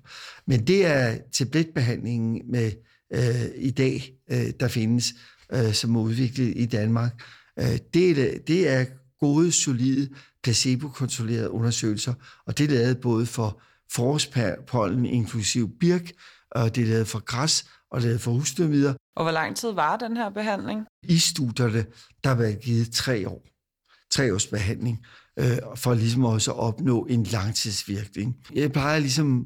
Men 0.47 0.67
det 0.67 0.85
er 0.85 1.17
tabletbehandlingen 1.33 2.41
med 2.51 2.71
øh, 3.13 3.45
i 3.55 3.71
dag, 3.71 4.13
øh, 4.31 4.51
der 4.59 4.67
findes, 4.67 5.13
øh, 5.53 5.73
som 5.73 5.95
er 5.95 6.01
udviklet 6.01 6.53
i 6.55 6.65
Danmark. 6.65 7.21
Øh, 7.59 7.77
det, 7.93 8.09
er, 8.11 8.39
det 8.47 8.69
er 8.69 8.85
gode, 9.19 9.51
solide, 9.51 10.09
placebo-kontrollerede 10.43 11.49
undersøgelser, 11.51 12.13
og 12.45 12.57
det 12.57 12.63
er 12.63 12.69
lavet 12.69 13.01
både 13.01 13.25
for 13.25 13.61
forårspollen, 13.91 15.05
inklusiv 15.05 15.69
birk, 15.79 16.11
og 16.51 16.75
det 16.75 16.83
er 16.83 16.87
lavet 16.87 17.07
for 17.07 17.19
græs, 17.19 17.65
og 17.91 18.01
det 18.01 18.05
er 18.05 18.09
lavet 18.09 18.21
for 18.21 18.31
husdyrmider. 18.31 18.93
Og 19.15 19.23
hvor 19.23 19.31
lang 19.31 19.55
tid 19.55 19.71
var 19.71 19.97
den 19.97 20.17
her 20.17 20.29
behandling? 20.29 20.85
I 21.03 21.17
studierne, 21.17 21.85
der 22.23 22.35
været 22.35 22.61
givet 22.61 22.91
tre 22.91 23.29
år. 23.29 23.47
Tre 24.11 24.33
års 24.33 24.47
behandling, 24.47 25.05
øh, 25.39 25.57
for 25.75 25.93
ligesom 25.93 26.25
også 26.25 26.51
at 26.51 26.57
opnå 26.57 27.05
en 27.05 27.23
langtidsvirkning. 27.23 28.37
Jeg 28.55 28.71
plejer 28.71 28.99
ligesom 28.99 29.45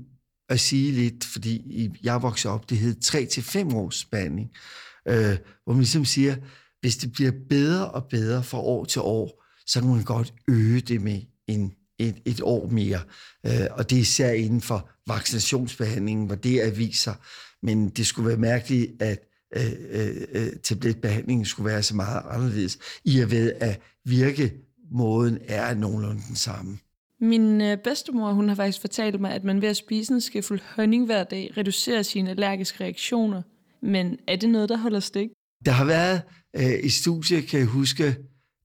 at 0.49 0.59
sige 0.59 0.91
lidt, 0.91 1.23
fordi 1.23 1.89
jeg 2.03 2.21
voksede 2.21 2.53
op, 2.53 2.69
det 2.69 2.77
hed 2.77 3.01
3 3.01 3.25
til 3.25 3.43
års 3.73 4.05
behandling, 4.05 4.49
øh, 5.07 5.37
hvor 5.63 5.73
man 5.73 5.77
ligesom 5.77 6.05
siger, 6.05 6.35
hvis 6.81 6.97
det 6.97 7.11
bliver 7.11 7.31
bedre 7.49 7.91
og 7.91 8.05
bedre 8.09 8.43
fra 8.43 8.57
år 8.57 8.85
til 8.85 9.01
år, 9.01 9.43
så 9.67 9.79
kan 9.79 9.89
man 9.89 10.03
godt 10.03 10.33
øge 10.47 10.81
det 10.81 11.01
med 11.01 11.21
en, 11.47 11.73
et, 11.99 12.15
et 12.25 12.41
år 12.43 12.69
mere. 12.69 12.99
Øh, 13.45 13.67
og 13.71 13.89
det 13.89 13.95
er 13.95 14.01
især 14.01 14.31
inden 14.31 14.61
for 14.61 14.89
vaccinationsbehandlingen, 15.07 16.25
hvor 16.25 16.35
det 16.35 16.65
er 16.65 16.71
viser. 16.71 17.13
Men 17.65 17.89
det 17.89 18.07
skulle 18.07 18.27
være 18.27 18.37
mærkeligt, 18.37 19.01
at 19.01 19.19
øh, 19.55 19.71
øh, 19.89 20.15
øh 20.33 20.53
tabletbehandlingen 20.63 21.45
skulle 21.45 21.69
være 21.69 21.83
så 21.83 21.95
meget 21.95 22.21
anderledes, 22.29 22.77
i 23.05 23.19
at 23.19 23.31
ved 23.31 23.53
at 23.59 23.79
virkemåden 24.91 25.37
er 25.47 25.73
nogenlunde 25.73 26.21
den 26.27 26.35
samme. 26.35 26.77
Min 27.21 27.61
øh, 27.61 27.77
bedstemor 27.77 28.31
hun 28.31 28.47
har 28.47 28.55
faktisk 28.55 28.81
fortalt 28.81 29.21
mig, 29.21 29.31
at 29.31 29.43
man 29.43 29.61
ved 29.61 29.69
at 29.69 29.77
spise 29.77 30.13
en 30.13 30.21
skefuld 30.21 30.59
honning 30.75 31.05
hver 31.05 31.23
dag 31.23 31.51
reducerer 31.57 32.01
sine 32.01 32.29
allergiske 32.29 32.83
reaktioner. 32.83 33.41
Men 33.81 34.17
er 34.27 34.35
det 34.35 34.49
noget, 34.49 34.69
der 34.69 34.77
holder 34.77 34.99
stik? 34.99 35.29
Der 35.65 35.71
har 35.71 35.85
været 35.85 36.21
øh, 36.55 36.63
et 36.63 36.93
studie, 36.93 37.41
kan 37.41 37.59
jeg 37.59 37.67
huske, 37.67 38.15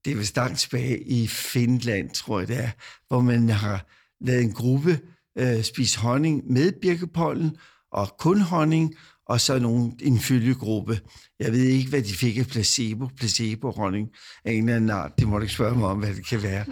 det 0.05 0.11
er 0.11 0.17
vist 0.17 0.35
langt 0.35 0.59
tilbage 0.59 1.03
i 1.03 1.27
Finland, 1.27 2.09
tror 2.09 2.39
jeg 2.39 2.47
det 2.47 2.57
er, 2.57 2.69
hvor 3.07 3.21
man 3.21 3.49
har 3.49 3.85
lavet 4.21 4.43
en 4.43 4.51
gruppe 4.51 4.99
øh, 5.37 5.63
spise 5.63 5.99
honning 5.99 6.51
med 6.51 6.71
birkepollen, 6.81 7.57
og 7.91 8.07
kun 8.19 8.41
honning, 8.41 8.95
og 9.29 9.41
så 9.41 9.59
nogen, 9.59 9.99
en 10.01 10.19
følgegruppe. 10.19 10.99
Jeg 11.39 11.51
ved 11.51 11.63
ikke, 11.63 11.89
hvad 11.89 12.01
de 12.01 12.13
fik 12.13 12.37
af 12.37 12.47
placebo, 12.47 13.07
placebo-honning 13.17 14.09
af 14.45 14.51
en 14.51 14.63
eller 14.63 14.75
anden 14.75 14.89
art. 14.89 15.11
Det 15.19 15.27
må 15.27 15.37
du 15.37 15.41
ikke 15.41 15.53
spørge 15.53 15.77
mig 15.77 15.87
om, 15.87 15.99
hvad 15.99 16.13
det 16.13 16.27
kan 16.27 16.43
være. 16.43 16.65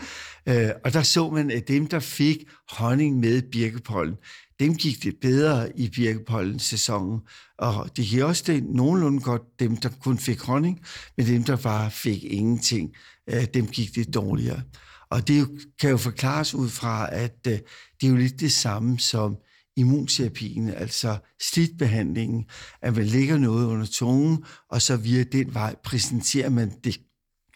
Øh, 0.50 0.72
og 0.86 0.94
der 0.94 1.02
så 1.02 1.30
man, 1.30 1.52
at 1.52 1.68
dem, 1.68 1.88
der 1.88 2.00
fik 2.00 2.38
honning 2.70 3.20
med 3.20 3.42
birkepollen, 3.52 4.16
dem 4.60 4.76
gik 4.76 5.04
det 5.04 5.16
bedre 5.22 5.80
i 5.80 5.90
birkepollen-sæsonen. 5.90 7.20
Og 7.58 7.90
det 7.98 8.06
gik 8.06 8.22
også 8.22 8.44
det 8.48 8.64
nogenlunde 8.64 9.22
godt 9.22 9.42
dem, 9.60 9.78
der 9.78 9.90
kun 9.90 10.18
fik 10.18 10.42
honning, 10.42 10.82
men 11.18 11.28
dem, 11.28 11.44
der 11.44 11.56
bare 11.56 11.92
fik 11.92 12.24
ingenting, 12.24 12.92
øh, 13.30 13.46
dem 13.54 13.68
gik 13.68 13.96
det 13.96 14.14
dårligere. 14.14 14.62
Og 15.10 15.28
det 15.28 15.48
kan 15.80 15.90
jo 15.90 15.98
forklares 15.98 16.54
ud 16.54 16.70
fra, 16.70 17.10
at 17.12 17.38
øh, 17.48 17.54
det 18.02 18.08
er 18.08 18.10
jo 18.10 18.16
lidt 18.16 18.40
det 18.40 18.52
samme 18.52 19.00
som 19.00 19.38
immunterapien, 19.76 20.70
altså 20.70 21.18
slidbehandlingen, 21.42 22.46
at 22.82 22.96
man 22.96 23.06
lægger 23.06 23.38
noget 23.38 23.66
under 23.66 23.86
tungen, 23.86 24.44
og 24.70 24.82
så 24.82 24.98
via 24.98 25.24
den 25.24 25.54
vej 25.54 25.76
præsenterer 25.84 26.50
man 26.50 26.72
det 26.84 27.02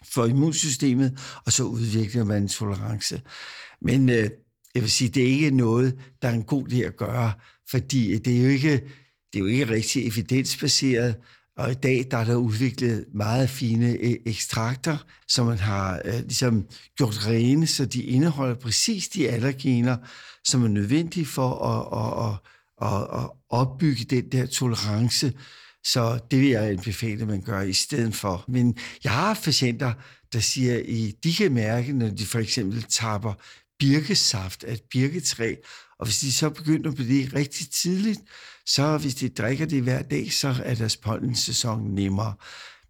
for 0.04 0.26
immunsystemet, 0.26 1.18
og 1.46 1.52
så 1.52 1.62
udvikler 1.62 2.24
man 2.24 2.42
en 2.42 2.48
tolerance. 2.48 3.22
Men 3.82 4.08
øh, 4.08 4.30
jeg 4.74 4.82
vil 4.82 4.90
sige, 4.90 5.08
det 5.08 5.22
er 5.22 5.28
ikke 5.28 5.50
noget, 5.50 5.98
der 6.22 6.28
er 6.28 6.32
en 6.32 6.44
god 6.44 6.68
idé 6.68 6.76
at 6.76 6.96
gøre, 6.96 7.32
fordi 7.70 8.18
det 8.18 8.38
er 8.38 8.42
jo 8.42 8.48
ikke, 8.48 8.72
det 9.32 9.38
er 9.38 9.40
jo 9.40 9.46
ikke 9.46 9.68
rigtig 9.68 10.06
evidensbaseret, 10.06 11.16
og 11.56 11.70
i 11.70 11.74
dag 11.74 12.06
der 12.10 12.16
er 12.16 12.24
der 12.24 12.34
udviklet 12.34 13.04
meget 13.14 13.50
fine 13.50 13.90
øh, 13.90 14.16
ekstrakter, 14.26 14.96
som 15.28 15.46
man 15.46 15.58
har 15.58 16.00
øh, 16.04 16.14
ligesom 16.14 16.66
gjort 16.96 17.26
rene, 17.26 17.66
så 17.66 17.84
de 17.86 18.02
indeholder 18.02 18.54
præcis 18.54 19.08
de 19.08 19.28
allergener, 19.28 19.96
som 20.44 20.64
er 20.64 20.68
nødvendige 20.68 21.26
for 21.26 21.50
at, 21.64 21.80
at, 22.00 22.38
at, 22.88 23.22
at 23.22 23.30
opbygge 23.50 24.04
den 24.04 24.32
der 24.32 24.46
tolerance. 24.46 25.32
Så 25.84 26.18
det 26.30 26.40
vil 26.40 26.48
jeg 26.48 26.68
anbefale, 26.68 27.22
at 27.22 27.28
man 27.28 27.42
gør 27.42 27.60
i 27.60 27.72
stedet 27.72 28.14
for. 28.14 28.44
Men 28.48 28.78
jeg 29.04 29.12
har 29.12 29.40
patienter, 29.44 29.92
der 30.32 30.40
siger, 30.40 30.78
at 30.78 31.24
de 31.24 31.34
kan 31.34 31.52
mærke, 31.52 31.92
når 31.92 32.08
de 32.08 32.26
for 32.26 32.38
eksempel 32.38 32.82
tapper 32.82 33.32
birkesaft 33.78 34.64
af 34.64 34.72
et 34.72 34.82
birketræ, 34.90 35.54
og 36.00 36.06
hvis 36.06 36.18
de 36.18 36.32
så 36.32 36.50
begynder 36.50 36.90
på 36.90 37.02
det 37.02 37.34
rigtig 37.34 37.70
tidligt, 37.70 38.20
så 38.66 38.98
hvis 38.98 39.14
de 39.14 39.28
drikker 39.28 39.66
det 39.66 39.82
hver 39.82 40.02
dag, 40.02 40.32
så 40.32 40.54
er 40.64 40.74
deres 40.74 40.96
pollensæson 40.96 41.94
nemmere. 41.94 42.34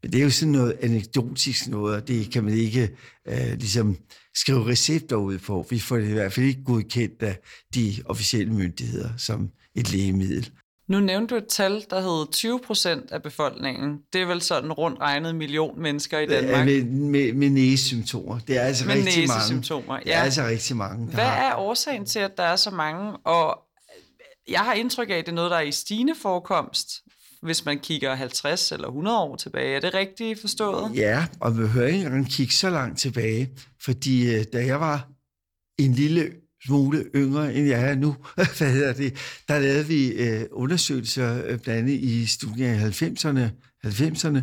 Men 0.02 0.12
det 0.12 0.20
er 0.20 0.24
jo 0.24 0.30
sådan 0.30 0.52
noget 0.52 0.76
anekdotisk 0.80 1.68
noget, 1.68 1.96
og 1.96 2.08
det 2.08 2.30
kan 2.32 2.44
man 2.44 2.54
ikke 2.54 2.90
øh, 3.28 3.52
ligesom 3.58 3.96
skrive 4.34 4.66
recepter 4.66 5.16
ud 5.16 5.38
på. 5.38 5.66
Vi 5.70 5.78
får 5.78 5.96
det 5.96 6.08
i 6.08 6.12
hvert 6.12 6.32
fald 6.32 6.46
ikke 6.46 6.64
godkendt 6.64 7.22
af 7.22 7.38
de 7.74 7.96
officielle 8.04 8.52
myndigheder 8.52 9.10
som 9.16 9.50
et 9.74 9.92
lægemiddel. 9.92 10.50
Nu 10.90 11.00
nævnte 11.00 11.34
du 11.34 11.38
et 11.38 11.46
tal, 11.48 11.84
der 11.90 12.00
hed 12.00 12.32
20 12.32 12.60
procent 12.66 13.10
af 13.12 13.22
befolkningen. 13.22 13.98
Det 14.12 14.20
er 14.20 14.26
vel 14.26 14.42
sådan 14.42 14.72
rundt 14.72 15.00
regnet 15.00 15.34
million 15.34 15.82
mennesker 15.82 16.18
i 16.18 16.26
Danmark. 16.26 16.64
Med, 16.66 16.84
med, 16.84 17.32
med 17.32 17.50
næsesymptomer. 17.50 18.38
Det 18.38 18.56
er 18.56 18.60
altså 18.60 18.86
Med 18.86 18.94
rigtig 18.94 19.14
mange. 19.14 19.26
næsesymptomer, 19.38 19.98
Det 19.98 20.12
er 20.12 20.18
ja. 20.18 20.24
altså 20.24 20.46
rigtig 20.46 20.76
mange, 20.76 21.06
der 21.06 21.12
Hvad 21.14 21.24
er 21.24 21.54
årsagen 21.54 22.06
til, 22.06 22.18
at 22.18 22.36
der 22.36 22.42
er 22.42 22.56
så 22.56 22.70
mange? 22.70 23.16
Og 23.16 23.58
jeg 24.48 24.60
har 24.60 24.72
indtryk 24.74 25.10
af, 25.10 25.14
at 25.14 25.26
det 25.26 25.32
er 25.32 25.36
noget, 25.36 25.50
der 25.50 25.56
er 25.56 25.60
i 25.60 25.72
stigende 25.72 26.14
forekomst, 26.22 26.88
hvis 27.42 27.64
man 27.64 27.78
kigger 27.78 28.14
50 28.14 28.72
eller 28.72 28.88
100 28.88 29.18
år 29.18 29.36
tilbage. 29.36 29.76
Er 29.76 29.80
det 29.80 29.94
rigtigt 29.94 30.40
forstået? 30.40 30.92
Ja, 30.94 31.26
og 31.40 31.56
vi 31.56 31.62
behøver 31.62 31.86
ikke 31.86 32.00
engang 32.00 32.30
kigge 32.30 32.52
så 32.54 32.70
langt 32.70 32.98
tilbage, 32.98 33.50
fordi 33.84 34.34
øh, 34.34 34.44
da 34.52 34.64
jeg 34.66 34.80
var 34.80 35.08
en 35.78 35.92
lille 35.92 36.30
smule 36.66 37.04
yngre, 37.14 37.54
end 37.54 37.66
jeg 37.66 37.90
er 37.90 37.94
nu, 37.94 38.16
hvad 38.58 38.72
hedder 38.72 38.92
det, 38.92 39.14
der 39.48 39.58
lavede 39.58 39.86
vi 39.86 40.06
øh, 40.08 40.46
undersøgelser 40.52 41.44
øh, 41.46 41.58
blandt 41.58 41.68
andet 41.68 41.92
i 41.92 42.26
studien 42.26 42.74
i 42.74 42.78
90'erne, 42.78 43.48
90'erne, 43.86 44.40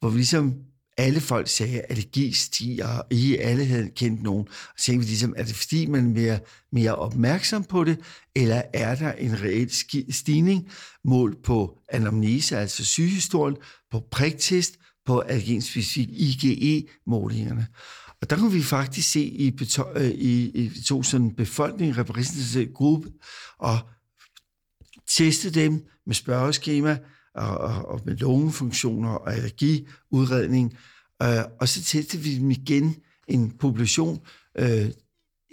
hvor 0.00 0.08
vi 0.08 0.16
ligesom 0.16 0.54
alle 0.98 1.20
folk 1.20 1.48
sagde, 1.48 1.80
at 1.80 1.86
allergi 1.88 2.32
stiger, 2.32 2.86
og 2.86 3.06
I 3.10 3.36
alle 3.36 3.64
havde 3.64 3.90
kendt 3.96 4.22
nogen. 4.22 4.48
Og 4.48 4.74
så 4.78 4.84
tænkte 4.84 5.06
vi 5.06 5.10
ligesom, 5.10 5.34
er 5.36 5.44
det 5.44 5.54
fordi, 5.54 5.86
man 5.86 6.04
er 6.04 6.08
mere, 6.08 6.38
mere 6.72 6.94
opmærksom 6.94 7.64
på 7.64 7.84
det, 7.84 7.98
eller 8.36 8.62
er 8.74 8.94
der 8.94 9.12
en 9.12 9.42
reel 9.42 9.70
stigning 10.12 10.68
målt 11.04 11.42
på 11.42 11.78
anamnese, 11.88 12.58
altså 12.58 12.84
sygehistorien, 12.84 13.56
på 13.90 14.02
priktest, 14.10 14.78
på 15.06 15.20
allergenspecifik 15.20 16.08
IgE-målingerne. 16.10 17.66
Og 18.22 18.30
der 18.30 18.36
kunne 18.36 18.52
vi 18.52 18.62
faktisk 18.62 19.12
se 19.12 19.24
i, 19.24 19.50
beto- 19.60 19.98
øh, 19.98 20.10
i, 20.10 20.50
i 20.50 20.68
vi 20.68 20.80
tog 20.80 21.04
sådan 21.04 21.26
en 21.26 21.34
befolkning, 21.34 21.96
repræsentativ 21.96 22.72
gruppe, 22.72 23.10
og 23.58 23.78
teste 25.08 25.50
dem 25.50 25.86
med 26.06 26.14
spørgeskema 26.14 26.98
og, 27.34 27.58
og, 27.58 27.88
og 27.88 28.00
med 28.04 28.16
lungefunktioner 28.16 29.10
og 29.10 29.34
allergiudredning. 29.34 30.76
Øh, 31.22 31.44
og 31.60 31.68
så 31.68 31.82
testede 31.82 32.22
vi 32.22 32.38
dem 32.38 32.50
igen 32.50 32.96
en 33.28 33.58
population 33.58 34.20
øh, 34.58 34.90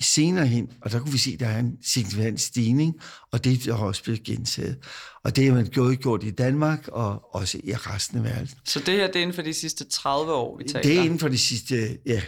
senere 0.02 0.48
hen, 0.48 0.70
og 0.82 0.92
der 0.92 1.00
kunne 1.00 1.12
vi 1.12 1.18
se, 1.18 1.32
at 1.34 1.40
der 1.40 1.48
er 1.48 1.60
en 1.60 1.78
signifikant 1.84 2.42
stigning, 2.42 2.96
og 3.32 3.44
det 3.44 3.68
er 3.68 3.74
også 3.74 4.04
blevet 4.04 4.24
gentaget. 4.24 4.78
Og 5.24 5.36
det 5.36 5.46
har 5.46 5.54
man 5.54 5.66
gjort, 5.66 6.00
gjort 6.00 6.24
i 6.24 6.32
Danmark 6.32 6.88
og 6.88 7.36
også 7.36 7.60
i 7.64 7.74
resten 7.74 8.18
af 8.18 8.24
verden. 8.24 8.50
Så 8.66 8.80
det 8.80 8.94
her 8.94 9.08
det 9.08 9.16
er 9.16 9.22
inden 9.22 9.36
for 9.36 9.42
de 9.42 9.54
sidste 9.54 9.84
30 9.84 10.34
år, 10.34 10.58
vi 10.58 10.64
taler. 10.64 10.82
Det 10.82 10.98
er 10.98 11.02
inden 11.02 11.20
for 11.20 11.28
de 11.28 11.38
sidste 11.38 11.98
ja, 12.06 12.22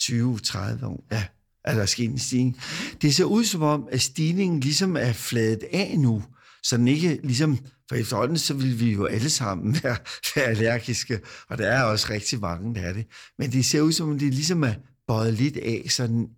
20-30 0.00 0.86
år, 0.86 1.06
ja, 1.12 1.24
er 1.64 1.74
der 1.74 1.86
sket 1.86 2.10
en 2.10 2.18
stigning. 2.18 2.60
Det 3.02 3.14
ser 3.14 3.24
ud 3.24 3.44
som 3.44 3.62
om, 3.62 3.88
at 3.92 4.00
stigningen 4.00 4.60
ligesom 4.60 4.96
er 4.96 5.12
fladet 5.12 5.64
af 5.72 5.94
nu, 5.98 6.22
så 6.62 6.76
den 6.76 6.88
ikke 6.88 7.20
ligesom, 7.22 7.58
for 7.88 7.96
efterhånden 7.96 8.38
så 8.38 8.54
vil 8.54 8.80
vi 8.80 8.92
jo 8.92 9.04
alle 9.04 9.30
sammen 9.30 9.76
være, 9.82 9.96
være 10.36 10.44
allergiske, 10.44 11.20
og 11.48 11.58
der 11.58 11.68
er 11.68 11.82
også 11.82 12.06
rigtig 12.10 12.40
mange, 12.40 12.74
der 12.74 12.80
er 12.80 12.92
det. 12.92 13.06
Men 13.38 13.52
det 13.52 13.64
ser 13.64 13.80
ud 13.80 13.92
som 13.92 14.10
om, 14.10 14.18
det 14.18 14.34
ligesom 14.34 14.64
er 14.64 14.74
bøjet 15.06 15.34
lidt 15.34 15.56
af, 15.56 15.84
så, 15.88 16.06
den, 16.06 16.28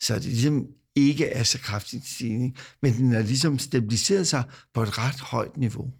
så 0.00 0.14
det 0.14 0.24
ligesom 0.24 0.66
ikke 0.96 1.26
er 1.26 1.42
så 1.42 1.58
kraftig 1.58 2.02
stigning, 2.04 2.56
men 2.82 2.96
den 2.96 3.12
har 3.12 3.22
ligesom 3.22 3.58
stabiliseret 3.58 4.26
sig 4.26 4.44
på 4.74 4.82
et 4.82 4.98
ret 4.98 5.20
højt 5.20 5.56
niveau. 5.56 5.92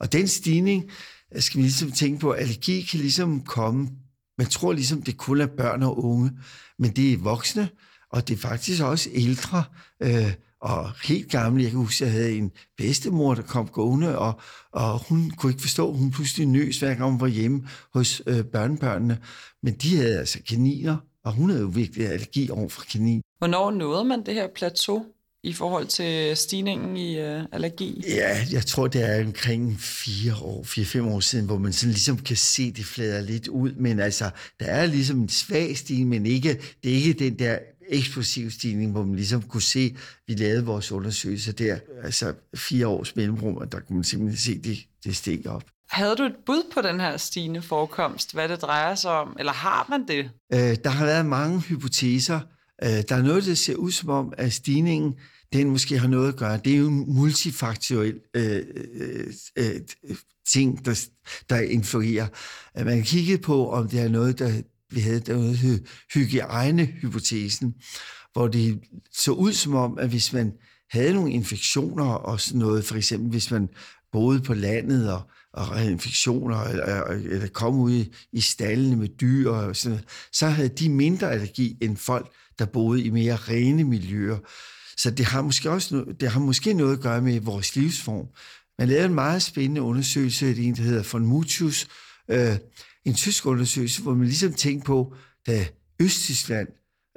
Og 0.00 0.12
den 0.12 0.28
stigning, 0.28 0.90
øh, 1.34 1.42
skal 1.42 1.58
vi 1.58 1.62
ligesom 1.62 1.92
tænke 1.92 2.20
på, 2.20 2.32
allergi 2.32 2.82
kan 2.82 3.00
ligesom 3.00 3.44
komme, 3.44 3.88
man 4.38 4.46
tror 4.46 4.72
ligesom, 4.72 5.02
det 5.02 5.16
kun 5.16 5.40
er 5.40 5.46
børn 5.46 5.82
og 5.82 6.04
unge, 6.04 6.30
men 6.78 6.90
det 6.90 7.12
er 7.12 7.18
voksne, 7.18 7.68
og 8.10 8.28
det 8.28 8.34
er 8.34 8.38
faktisk 8.38 8.82
også 8.82 9.10
ældre, 9.12 9.64
øh, 10.02 10.32
og 10.64 10.92
helt 11.02 11.30
gamle. 11.30 11.62
Jeg 11.62 11.70
kan 11.70 11.80
huske, 11.80 12.04
at 12.04 12.10
jeg 12.10 12.20
havde 12.20 12.36
en 12.36 12.50
bedstemor, 12.76 13.34
der 13.34 13.42
kom 13.42 13.68
gående, 13.68 14.18
og, 14.18 14.40
og 14.72 14.98
hun 15.08 15.30
kunne 15.30 15.52
ikke 15.52 15.62
forstå, 15.62 15.92
hun 15.92 16.10
pludselig 16.10 16.46
nøs, 16.46 16.78
hver 16.78 16.94
gang 16.94 17.10
hun 17.10 17.20
var 17.20 17.26
hjemme 17.26 17.68
hos 17.94 18.22
øh, 18.26 18.44
børnebørnene. 18.44 19.18
Men 19.62 19.74
de 19.74 19.96
havde 19.96 20.18
altså 20.18 20.38
kaniner, 20.48 20.96
og 21.24 21.32
hun 21.32 21.50
havde 21.50 21.62
jo 21.62 21.68
virkelig 21.68 22.08
allergi 22.08 22.50
over 22.50 22.68
for 22.68 22.82
kanin. 22.92 23.22
Hvornår 23.38 23.70
nåede 23.70 24.04
man 24.04 24.26
det 24.26 24.34
her 24.34 24.48
plateau 24.54 25.06
i 25.42 25.52
forhold 25.52 25.86
til 25.86 26.36
stigningen 26.36 26.96
i 26.96 27.18
øh, 27.18 27.42
allergi? 27.52 28.04
Ja, 28.08 28.46
jeg 28.52 28.66
tror, 28.66 28.86
det 28.86 29.02
er 29.02 29.24
omkring 29.26 29.80
fire 29.80 30.34
år, 30.42 30.64
fire-fem 30.64 31.06
år 31.06 31.20
siden, 31.20 31.46
hvor 31.46 31.58
man 31.58 31.72
sådan 31.72 31.92
ligesom 31.92 32.18
kan 32.18 32.36
se, 32.36 32.72
det 32.72 32.84
flader 32.84 33.20
lidt 33.20 33.48
ud. 33.48 33.72
Men 33.72 34.00
altså, 34.00 34.30
der 34.60 34.66
er 34.66 34.86
ligesom 34.86 35.20
en 35.20 35.28
svag 35.28 35.76
stigning, 35.76 36.08
men 36.08 36.26
ikke, 36.26 36.60
det 36.82 36.90
er 36.90 36.96
ikke 36.96 37.12
den 37.12 37.38
der 37.38 37.58
eksplosiv 37.88 38.50
stigning, 38.50 38.92
hvor 38.92 39.04
man 39.04 39.16
ligesom 39.16 39.42
kunne 39.42 39.62
se, 39.62 39.96
vi 40.26 40.34
lavede 40.34 40.64
vores 40.64 40.92
undersøgelser 40.92 41.52
der, 41.52 41.78
altså 42.02 42.34
fire 42.56 42.86
års 42.86 43.16
mellemrum, 43.16 43.56
og 43.56 43.72
der 43.72 43.80
kunne 43.80 43.96
man 43.96 44.04
simpelthen 44.04 44.38
se, 44.38 44.58
det, 44.58 44.78
det 45.04 45.16
steg 45.16 45.46
op. 45.46 45.64
Havde 45.90 46.16
du 46.16 46.22
et 46.22 46.36
bud 46.46 46.62
på 46.74 46.82
den 46.82 47.00
her 47.00 47.16
stigende 47.16 47.62
forekomst, 47.62 48.34
hvad 48.34 48.48
det 48.48 48.62
drejer 48.62 48.94
sig 48.94 49.10
om, 49.10 49.36
eller 49.38 49.52
har 49.52 49.86
man 49.90 50.08
det? 50.08 50.30
Øh, 50.52 50.76
der 50.84 50.90
har 50.90 51.04
været 51.04 51.26
mange 51.26 51.60
hypoteser. 51.60 52.40
Øh, 52.82 52.88
der 53.08 53.14
er 53.16 53.22
noget, 53.22 53.46
der 53.46 53.54
ser 53.54 53.74
ud 53.74 53.90
som 53.90 54.08
om, 54.08 54.32
at 54.38 54.52
stigningen, 54.52 55.14
den 55.52 55.70
måske 55.70 55.98
har 55.98 56.08
noget 56.08 56.28
at 56.28 56.36
gøre. 56.36 56.56
Det 56.56 56.72
er 56.72 56.78
jo 56.78 56.88
en 56.88 57.14
multifaktoriel 57.14 58.20
øh, 58.34 58.62
øh, 58.96 59.26
øh, 59.56 59.80
øh 60.04 60.16
ting, 60.52 60.84
der, 60.84 61.06
der 61.50 61.60
influerer. 61.60 62.26
Øh, 62.78 62.86
man 62.86 62.96
Man 62.96 63.02
kiggede 63.02 63.42
på, 63.42 63.70
om 63.70 63.88
det 63.88 64.00
er 64.00 64.08
noget, 64.08 64.38
der 64.38 64.62
vi 64.94 65.00
havde 65.00 65.20
der 65.20 65.34
noget, 65.34 65.50
der 65.50 65.56
hed 65.56 65.80
hygiejnehypotesen, 66.14 67.74
hvor 68.32 68.48
det 68.48 68.80
så 69.12 69.32
ud 69.32 69.52
som 69.52 69.74
om, 69.74 69.98
at 69.98 70.08
hvis 70.08 70.32
man 70.32 70.52
havde 70.90 71.14
nogle 71.14 71.32
infektioner 71.32 72.04
og 72.04 72.40
sådan 72.40 72.58
noget, 72.58 72.84
for 72.84 72.96
eksempel 72.96 73.30
hvis 73.30 73.50
man 73.50 73.68
boede 74.12 74.40
på 74.40 74.54
landet 74.54 75.12
og, 75.12 75.22
og 75.54 75.84
infektioner, 75.84 76.60
eller, 76.64 77.04
eller 77.04 77.48
komme 77.48 77.80
ud 77.80 77.92
i, 77.92 78.14
i 78.32 78.40
stallene 78.40 78.96
med 78.96 79.08
dyr 79.08 79.50
og 79.50 79.76
sådan 79.76 79.90
noget, 79.90 80.08
så 80.32 80.46
havde 80.46 80.68
de 80.68 80.88
mindre 80.88 81.32
allergi 81.32 81.76
end 81.80 81.96
folk, 81.96 82.32
der 82.58 82.64
boede 82.64 83.02
i 83.02 83.10
mere 83.10 83.36
rene 83.36 83.84
miljøer. 83.84 84.38
Så 84.96 85.10
det 85.10 85.26
har 85.26 85.42
måske 85.42 85.70
også 85.70 86.04
det 86.20 86.30
har 86.30 86.40
måske 86.40 86.74
noget 86.74 86.92
at 86.96 87.02
gøre 87.02 87.22
med 87.22 87.40
vores 87.40 87.76
livsform. 87.76 88.26
Man 88.78 88.88
lavede 88.88 89.06
en 89.06 89.14
meget 89.14 89.42
spændende 89.42 89.82
undersøgelse, 89.82 90.46
det 90.46 90.66
en, 90.66 90.76
der 90.76 90.82
hedder 90.82 91.08
von 91.12 91.26
Mutius, 91.26 91.88
øh, 92.30 92.56
en 93.04 93.14
tysk 93.14 93.46
undersøgelse, 93.46 94.02
hvor 94.02 94.14
man 94.14 94.26
ligesom 94.26 94.54
tænkte 94.54 94.86
på, 94.86 95.14
da 95.46 95.66
Østtyskland 96.00 96.68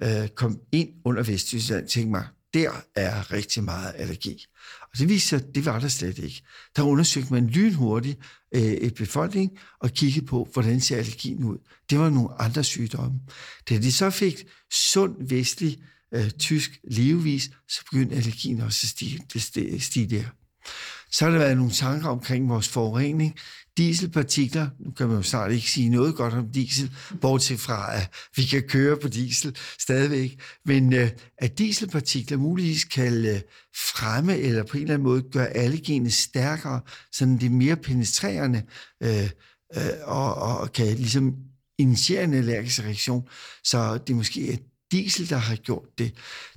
øh, 0.04 0.28
kom 0.28 0.60
ind 0.72 0.90
under 1.06 1.24
Vesttyskland, 1.24 1.88
tænkte 1.88 2.12
man, 2.12 2.24
der 2.54 2.72
er 2.96 3.34
rigtig 3.34 3.64
meget 3.64 3.94
allergi. 3.96 4.46
Og 4.98 5.00
det 5.00 5.10
viste 5.10 5.28
sig, 5.30 5.40
at 5.40 5.56
det 5.56 5.66
var 5.66 5.80
der 5.80 5.88
slet 5.88 6.18
ikke. 6.18 6.42
Der 6.76 6.84
undersøgte 6.84 7.34
man 7.34 7.48
lynhurtigt 7.48 8.20
øh, 8.56 8.62
et 8.62 8.94
befolkning 8.94 9.52
og 9.80 9.92
kiggede 9.92 10.26
på, 10.26 10.50
hvordan 10.54 10.82
ser 10.82 10.98
allergien 10.98 11.44
ud. 11.44 11.58
Det 11.90 12.00
var 12.00 12.10
nogle 12.10 12.42
andre 12.42 12.64
sygdomme. 12.64 13.20
Da 13.70 13.78
de 13.78 13.92
så 13.92 14.10
fik 14.10 14.46
sund 14.72 15.16
vestlig 15.30 15.78
øh, 16.14 16.30
tysk 16.30 16.80
levevis, 16.84 17.52
så 17.70 17.84
begyndte 17.92 18.16
allergien 18.16 18.62
også 18.62 18.80
at 18.84 18.90
stige, 19.42 19.80
stige, 19.80 20.10
der. 20.10 20.24
Så 21.12 21.26
har 21.26 21.32
der 21.32 21.40
været 21.40 21.58
nogle 21.58 21.72
tanker 21.72 22.10
omkring 22.10 22.50
vores 22.50 22.68
forurening. 22.68 23.36
Dieselpartikler, 23.78 24.70
nu 24.80 24.92
kan 24.92 25.08
man 25.08 25.18
jo 25.18 25.24
snart 25.24 25.52
ikke 25.52 25.72
sige 25.72 25.90
noget 25.90 26.16
godt 26.16 26.34
om 26.34 26.52
diesel, 26.52 26.92
bortset 27.22 27.60
fra, 27.60 27.96
at 27.96 28.10
vi 28.36 28.44
kan 28.44 28.62
køre 28.62 28.98
på 28.98 29.08
diesel 29.08 29.58
stadigvæk, 29.80 30.42
men 30.66 30.94
øh, 30.94 31.10
at 31.38 31.58
dieselpartikler 31.58 32.38
muligvis 32.38 32.84
kan 32.84 33.26
øh, 33.26 33.42
fremme 33.96 34.38
eller 34.38 34.64
på 34.64 34.78
en 34.78 34.84
eller 34.84 34.94
anden 34.94 35.08
måde 35.08 35.22
gøre 35.32 35.48
alle 35.48 36.12
stærkere, 36.12 36.82
så 37.12 37.26
det 37.26 37.44
er 37.44 37.50
mere 37.50 37.76
penetrerende 37.76 38.64
øh, 39.04 39.30
øh, 39.76 39.84
og, 40.04 40.36
og 40.36 40.72
kan 40.74 40.88
ligesom 40.88 41.36
initiere 41.78 42.24
en 42.24 42.34
allergisk 42.34 42.80
reaktion. 42.80 43.28
Så 43.64 43.98
det 43.98 44.14
er 44.14 44.18
måske 44.18 44.54
er 44.54 44.58
diesel, 44.92 45.30
der 45.30 45.38
har 45.38 45.56
gjort 45.56 45.88
det. 45.98 46.14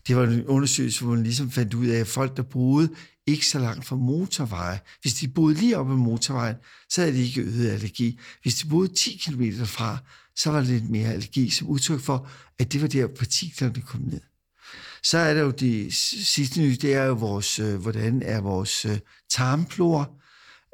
Det 0.06 0.16
var 0.16 0.24
en 0.24 0.46
undersøgelse, 0.46 1.04
hvor 1.04 1.14
man 1.14 1.22
ligesom 1.22 1.50
fandt 1.50 1.74
ud 1.74 1.86
af, 1.86 2.00
at 2.00 2.06
folk, 2.06 2.36
der 2.36 2.42
boede 2.42 2.88
ikke 3.30 3.46
så 3.46 3.58
langt 3.58 3.84
fra 3.84 3.96
motorveje. 3.96 4.80
Hvis 5.02 5.14
de 5.14 5.28
boede 5.28 5.54
lige 5.54 5.78
oppe 5.78 5.92
ad 5.92 5.96
motorvejen, 5.96 6.56
så 6.88 7.00
havde 7.00 7.14
de 7.14 7.22
ikke 7.22 7.40
øget 7.40 7.70
allergi. 7.70 8.20
Hvis 8.42 8.54
de 8.54 8.68
boede 8.68 8.94
10 8.94 9.22
km 9.24 9.64
fra, 9.64 9.98
så 10.36 10.50
var 10.50 10.58
det 10.58 10.68
lidt 10.68 10.90
mere 10.90 11.12
allergi, 11.12 11.50
som 11.50 11.68
udtryk 11.68 12.00
for, 12.00 12.28
at 12.58 12.72
det 12.72 12.82
var 12.82 12.88
der 12.88 13.06
partiklerne 13.06 13.82
kom 13.82 14.00
ned. 14.00 14.20
Så 15.02 15.18
er 15.18 15.34
der 15.34 15.40
jo 15.40 15.50
det 15.50 15.94
sidste 15.94 16.60
nye, 16.60 16.76
det 16.82 16.94
er 16.94 17.04
jo 17.04 17.14
vores, 17.14 17.58
øh, 17.58 17.80
hvordan 17.80 18.22
er 18.22 18.40
vores 18.40 18.84
øh, 18.84 18.98
tarmflora. 19.30 20.10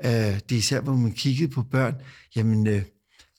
Øh, 0.04 0.10
det 0.10 0.52
er 0.52 0.56
især, 0.56 0.80
hvor 0.80 0.96
man 0.96 1.12
kiggede 1.12 1.52
på 1.52 1.62
børn, 1.62 1.94
jamen, 2.36 2.84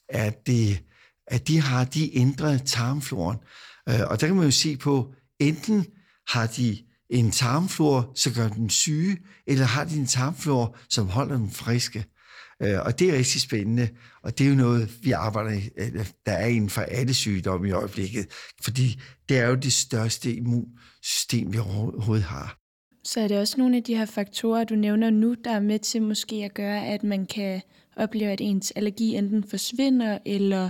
at, 0.09 0.47
det, 0.47 0.83
at 1.27 1.47
de 1.47 1.61
har 1.61 1.85
de 1.85 2.17
ændret 2.17 2.63
tarmfloren. 2.65 3.37
Og 3.85 4.21
der 4.21 4.27
kan 4.27 4.35
man 4.35 4.45
jo 4.45 4.51
se 4.51 4.77
på, 4.77 5.13
enten 5.39 5.85
har 6.27 6.47
de 6.47 6.86
en 7.09 7.31
tarmflora, 7.31 8.03
så 8.15 8.33
gør 8.33 8.47
den 8.49 8.69
syge, 8.69 9.17
eller 9.47 9.65
har 9.65 9.83
de 9.83 9.97
en 9.97 10.07
tarmflora, 10.07 10.71
som 10.89 11.07
holder 11.07 11.37
dem 11.37 11.49
friske. 11.49 12.05
Øh, 12.63 12.79
og 12.85 12.99
det 12.99 13.09
er 13.09 13.13
rigtig 13.13 13.41
spændende, 13.41 13.89
og 14.23 14.37
det 14.37 14.45
er 14.45 14.49
jo 14.49 14.55
noget, 14.55 14.89
vi 15.01 15.11
arbejder 15.11 15.51
i, 15.51 15.69
der 16.25 16.31
er 16.31 16.47
inden 16.47 16.69
for 16.69 16.81
alle 16.81 17.13
sygdomme 17.13 17.67
i 17.67 17.71
øjeblikket, 17.71 18.25
fordi 18.63 19.01
det 19.29 19.37
er 19.37 19.47
jo 19.47 19.55
det 19.55 19.73
største 19.73 20.35
immunsystem, 20.35 21.53
vi 21.53 21.57
overhovedet 21.57 22.25
har. 22.25 22.57
Så 23.03 23.21
er 23.21 23.27
det 23.27 23.39
også 23.39 23.55
nogle 23.57 23.77
af 23.77 23.83
de 23.83 23.95
her 23.95 24.05
faktorer, 24.05 24.63
du 24.63 24.75
nævner 24.75 25.09
nu, 25.09 25.35
der 25.43 25.51
er 25.51 25.59
med 25.59 25.79
til 25.79 26.01
måske 26.01 26.35
at 26.35 26.53
gøre, 26.53 26.85
at 26.85 27.03
man 27.03 27.25
kan 27.25 27.61
opleve, 27.95 28.31
at 28.31 28.41
ens 28.41 28.71
allergi 28.75 29.15
enten 29.15 29.43
forsvinder, 29.49 30.17
eller 30.25 30.69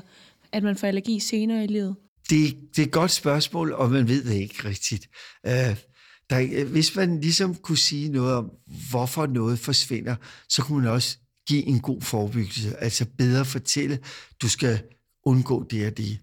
at 0.52 0.64
man 0.64 0.76
får 0.76 0.88
allergi 0.88 1.20
senere 1.20 1.64
i 1.64 1.68
livet? 1.68 1.96
Det, 2.30 2.58
det 2.76 2.82
er 2.82 2.86
et 2.86 2.92
godt 2.92 3.12
spørgsmål, 3.12 3.74
og 3.74 3.92
man 3.92 4.08
ved 4.08 4.24
det 4.24 4.34
ikke 4.34 4.68
rigtigt. 4.68 5.08
Uh, 5.48 5.78
der, 6.30 6.48
øh, 6.52 6.72
hvis 6.72 6.96
man 6.96 7.22
ligesom 7.22 7.56
kunne 7.56 7.78
sige 7.78 8.10
noget 8.10 8.34
om, 8.34 8.52
hvorfor 8.90 9.26
noget 9.26 9.60
forsvinder, 9.60 10.16
så 10.50 10.62
kunne 10.62 10.84
man 10.84 10.92
også 10.92 11.18
give 11.48 11.64
en 11.64 11.80
god 11.80 12.02
forebyggelse, 12.02 12.78
altså 12.78 13.06
bedre 13.18 13.46
fortælle, 13.46 14.00
du 14.42 14.50
skal 14.50 14.82
undgå 15.26 15.64
det 15.64 15.88
og 15.88 15.98
det. 15.98 16.20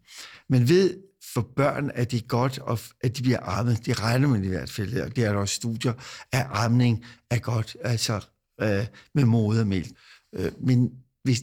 Man 0.48 0.68
ved 0.68 0.96
for 1.34 1.50
børn, 1.56 1.90
at 1.94 2.10
det 2.10 2.22
er 2.22 2.26
godt, 2.26 2.60
at 3.00 3.16
de 3.16 3.22
bliver 3.22 3.40
ammet. 3.42 3.86
Det 3.86 4.00
regner 4.00 4.28
man 4.28 4.44
i 4.44 4.48
hvert 4.48 4.70
fald, 4.70 5.00
og 5.00 5.16
det 5.16 5.24
er 5.24 5.32
der 5.32 5.38
også 5.38 5.54
studier, 5.54 5.92
at 6.32 6.46
amning 6.50 7.04
er 7.30 7.38
godt, 7.38 7.76
altså 7.80 8.20
øh, 8.60 8.86
med 9.14 9.24
modermælk. 9.24 9.88
Øh, 10.34 10.52
men 10.60 10.90
hvis, 11.22 11.40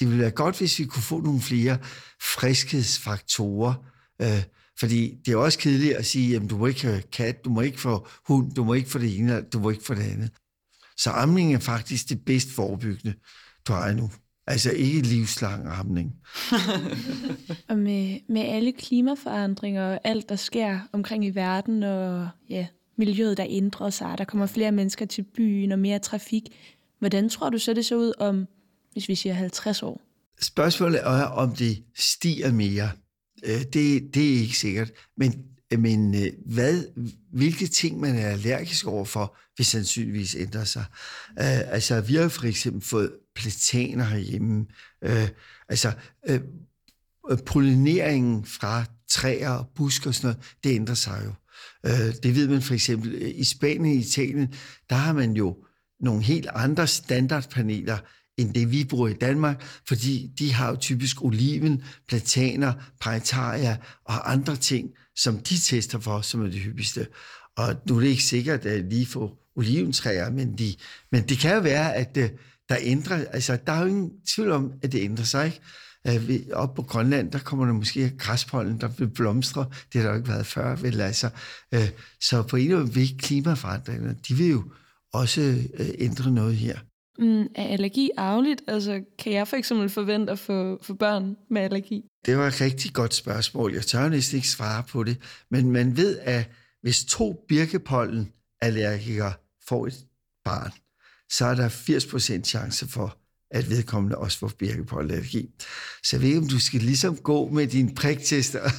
det 0.00 0.08
ville 0.08 0.22
være 0.22 0.30
godt, 0.30 0.58
hvis 0.58 0.78
vi 0.78 0.84
kunne 0.84 1.02
få 1.02 1.20
nogle 1.20 1.40
flere 1.40 1.78
friskhedsfaktorer, 2.34 3.74
øh, 4.22 4.42
fordi 4.80 5.14
det 5.26 5.32
er 5.32 5.36
også 5.36 5.58
kedeligt 5.58 5.94
at 5.94 6.06
sige, 6.06 6.36
at 6.36 6.50
du 6.50 6.56
må 6.56 6.66
ikke 6.66 6.82
have 6.82 7.02
kat, 7.12 7.44
du 7.44 7.50
må 7.50 7.60
ikke 7.60 7.80
få 7.80 8.08
hund, 8.26 8.52
du 8.52 8.64
må 8.64 8.74
ikke 8.74 8.90
få 8.90 8.98
det 8.98 9.18
ene, 9.18 9.42
du 9.42 9.58
må 9.58 9.70
ikke 9.70 9.84
få 9.84 9.94
det 9.94 10.02
andet. 10.02 10.30
Så 10.96 11.10
amning 11.10 11.54
er 11.54 11.58
faktisk 11.58 12.08
det 12.08 12.24
bedst 12.24 12.50
forebyggende, 12.50 13.14
du 13.68 13.72
har 13.72 13.92
nu. 13.92 14.10
Altså 14.46 14.70
ikke 14.70 15.02
livslang 15.02 15.66
amning. 15.66 16.14
og 17.68 17.78
med, 17.78 18.18
med 18.28 18.40
alle 18.40 18.72
klimaforandringer 18.72 19.92
og 19.92 20.00
alt, 20.04 20.28
der 20.28 20.36
sker 20.36 20.78
omkring 20.92 21.24
i 21.24 21.30
verden, 21.30 21.82
og 21.82 22.28
ja, 22.48 22.66
miljøet, 22.96 23.36
der 23.36 23.46
ændrer 23.48 23.90
sig, 23.90 24.18
der 24.18 24.24
kommer 24.24 24.46
flere 24.46 24.72
mennesker 24.72 25.06
til 25.06 25.22
byen 25.22 25.72
og 25.72 25.78
mere 25.78 25.98
trafik. 25.98 26.42
Hvordan 26.98 27.28
tror 27.28 27.50
du 27.50 27.58
så, 27.58 27.74
det 27.74 27.86
ser 27.86 27.96
ud 27.96 28.12
om, 28.18 28.46
hvis 28.92 29.08
vi 29.08 29.14
siger 29.14 29.34
50 29.34 29.82
år? 29.82 30.00
Spørgsmålet 30.40 31.00
er, 31.02 31.24
om 31.24 31.54
det 31.54 31.82
stiger 31.96 32.52
mere. 32.52 32.90
Øh, 33.44 33.62
det, 33.72 34.14
det 34.14 34.34
er 34.34 34.40
ikke 34.40 34.58
sikkert. 34.58 34.90
Men, 35.16 35.44
men 35.78 36.14
øh, 36.14 36.32
hvad, 36.46 36.84
hvilke 37.32 37.66
ting 37.66 38.00
man 38.00 38.14
er 38.14 38.28
allergisk 38.28 38.86
overfor, 38.86 39.36
vil 39.56 39.66
sandsynligvis 39.66 40.34
ændre 40.34 40.66
sig. 40.66 40.84
Uh, 41.30 41.74
altså, 41.74 42.00
vi 42.00 42.14
har 42.14 42.28
for 42.28 42.46
eksempel 42.46 42.82
fået 42.82 43.12
plataner 43.34 44.04
herhjemme. 44.04 44.66
Uh, 45.06 45.28
altså, 45.68 45.92
uh, 46.30 47.38
pollineringen 47.46 48.44
fra 48.44 48.84
træer 49.10 49.50
og 49.50 49.66
busker 49.76 50.10
og 50.10 50.14
sådan 50.14 50.26
noget, 50.26 50.56
det 50.64 50.74
ændrer 50.74 50.94
sig 50.94 51.22
jo. 51.24 51.32
Uh, 51.90 52.14
det 52.22 52.34
ved 52.34 52.48
man 52.48 52.62
for 52.62 52.74
eksempel 52.74 53.38
i 53.38 53.44
Spanien 53.44 53.96
og 53.96 54.02
Italien, 54.02 54.54
der 54.90 54.96
har 54.96 55.12
man 55.12 55.32
jo 55.32 55.56
nogle 56.00 56.22
helt 56.22 56.46
andre 56.54 56.86
standardpaneler, 56.86 57.98
end 58.40 58.54
det 58.54 58.70
vi 58.70 58.84
bruger 58.84 59.08
i 59.08 59.12
Danmark, 59.12 59.62
fordi 59.88 60.30
de 60.38 60.52
har 60.52 60.70
jo 60.70 60.76
typisk 60.76 61.24
oliven, 61.24 61.82
plataner, 62.08 62.72
paritaria 63.00 63.76
og 64.04 64.32
andre 64.32 64.56
ting, 64.56 64.90
som 65.16 65.38
de 65.38 65.58
tester 65.58 65.98
for, 65.98 66.20
som 66.20 66.42
er 66.44 66.46
det 66.46 66.60
hyppigste. 66.60 67.06
Og 67.56 67.76
nu 67.88 67.96
er 67.96 68.00
det 68.00 68.08
ikke 68.08 68.22
sikkert 68.22 68.66
at 68.66 68.84
lige 68.84 69.06
få 69.06 69.36
oliventræer, 69.56 70.30
men, 70.30 70.58
de, 70.58 70.74
men 71.12 71.22
det 71.28 71.38
kan 71.38 71.54
jo 71.54 71.60
være, 71.60 71.94
at 71.94 72.16
øh, 72.16 72.30
der 72.68 72.76
ændrer, 72.80 73.24
altså 73.32 73.58
der 73.66 73.72
er 73.72 73.80
jo 73.80 73.86
ingen 73.86 74.10
tvivl 74.34 74.50
om, 74.50 74.72
at 74.82 74.92
det 74.92 75.00
ændrer 75.00 75.24
sig, 75.24 75.46
ikke? 75.46 75.60
Øh, 76.06 76.40
op 76.52 76.74
på 76.74 76.82
Grønland, 76.82 77.30
der 77.30 77.38
kommer 77.38 77.66
der 77.66 77.72
måske 77.72 78.10
græspollen, 78.18 78.80
der 78.80 78.88
vil 78.88 79.08
blomstre. 79.08 79.66
Det 79.92 80.00
har 80.00 80.02
der 80.02 80.10
jo 80.10 80.16
ikke 80.16 80.28
været 80.28 80.46
før, 80.46 80.76
vel 80.76 81.00
altså. 81.00 81.30
Øh, 81.74 81.88
så 82.20 82.42
på 82.42 82.56
en 82.56 82.64
eller 82.64 82.80
anden 82.80 82.94
måde 82.96 83.18
klimaforandringerne, 83.18 84.16
de 84.28 84.34
vil 84.34 84.48
jo 84.48 84.64
også 85.12 85.62
ændre 85.98 86.30
noget 86.30 86.56
her. 86.56 86.78
Mm, 87.20 87.46
er 87.54 87.68
allergi 87.68 88.10
arveligt? 88.16 88.62
Altså, 88.66 89.00
kan 89.18 89.32
jeg 89.32 89.48
for 89.48 89.56
eksempel 89.56 89.88
forvente 89.88 90.32
at 90.32 90.38
få, 90.38 90.78
få 90.82 90.94
børn 90.94 91.36
med 91.50 91.62
allergi? 91.62 92.04
Det 92.26 92.38
var 92.38 92.46
et 92.46 92.60
rigtig 92.60 92.92
godt 92.92 93.14
spørgsmål. 93.14 93.74
Jeg 93.74 93.82
tør 93.82 94.08
næsten 94.08 94.36
ikke 94.36 94.48
svare 94.48 94.82
på 94.82 95.04
det. 95.04 95.16
Men 95.50 95.70
man 95.70 95.96
ved, 95.96 96.18
at 96.18 96.50
hvis 96.82 97.04
to 97.04 97.44
birkepollenallergikere 97.48 99.32
får 99.68 99.86
et 99.86 100.04
barn, 100.44 100.70
så 101.30 101.44
er 101.44 101.54
der 101.54 101.68
80% 101.68 102.42
chance 102.44 102.88
for, 102.88 103.16
at 103.50 103.70
vedkommende 103.70 104.18
også 104.18 104.38
får 104.38 104.52
birkepollenallergi. 104.58 105.50
Så 106.04 106.16
jeg 106.16 106.20
ved 106.20 106.28
ikke, 106.28 106.40
om 106.40 106.48
du 106.48 106.60
skal 106.60 106.80
ligesom 106.80 107.16
gå 107.16 107.48
med 107.48 107.66
din 107.66 107.94
priktest 107.94 108.54
og, 108.54 108.70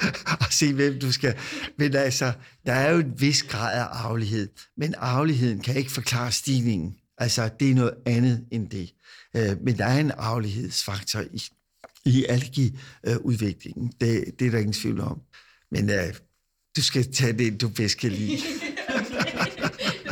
og 0.40 0.46
se, 0.50 0.74
hvem 0.74 1.00
du 1.00 1.12
skal... 1.12 1.34
Men 1.78 1.94
altså, 1.94 2.32
der 2.66 2.72
er 2.72 2.92
jo 2.92 2.98
en 2.98 3.20
vis 3.20 3.42
grad 3.42 3.78
af 3.78 3.86
arvelighed, 3.90 4.48
men 4.76 4.94
arveligheden 4.98 5.60
kan 5.60 5.76
ikke 5.76 5.90
forklare 5.90 6.32
stigningen. 6.32 6.96
Altså, 7.20 7.50
det 7.60 7.70
er 7.70 7.74
noget 7.74 7.94
andet 8.06 8.44
end 8.50 8.68
det. 8.68 8.94
Øh, 9.36 9.62
men 9.64 9.78
der 9.78 9.84
er 9.84 10.00
en 10.00 10.10
arvelighedsfaktor 10.10 11.20
i, 11.20 11.42
i 12.04 12.24
allergiudviklingen. 12.28 13.92
Det, 14.00 14.24
det 14.38 14.46
er 14.46 14.50
der 14.50 14.58
ingen 14.58 14.72
tvivl 14.72 15.00
om. 15.00 15.20
Men 15.70 15.90
uh, 15.90 15.96
du 16.76 16.82
skal 16.82 17.12
tage 17.12 17.32
det, 17.32 17.60
du 17.60 17.68
bedst 17.68 17.98
kan 17.98 18.12
lide. 18.12 18.30
det 18.36 18.40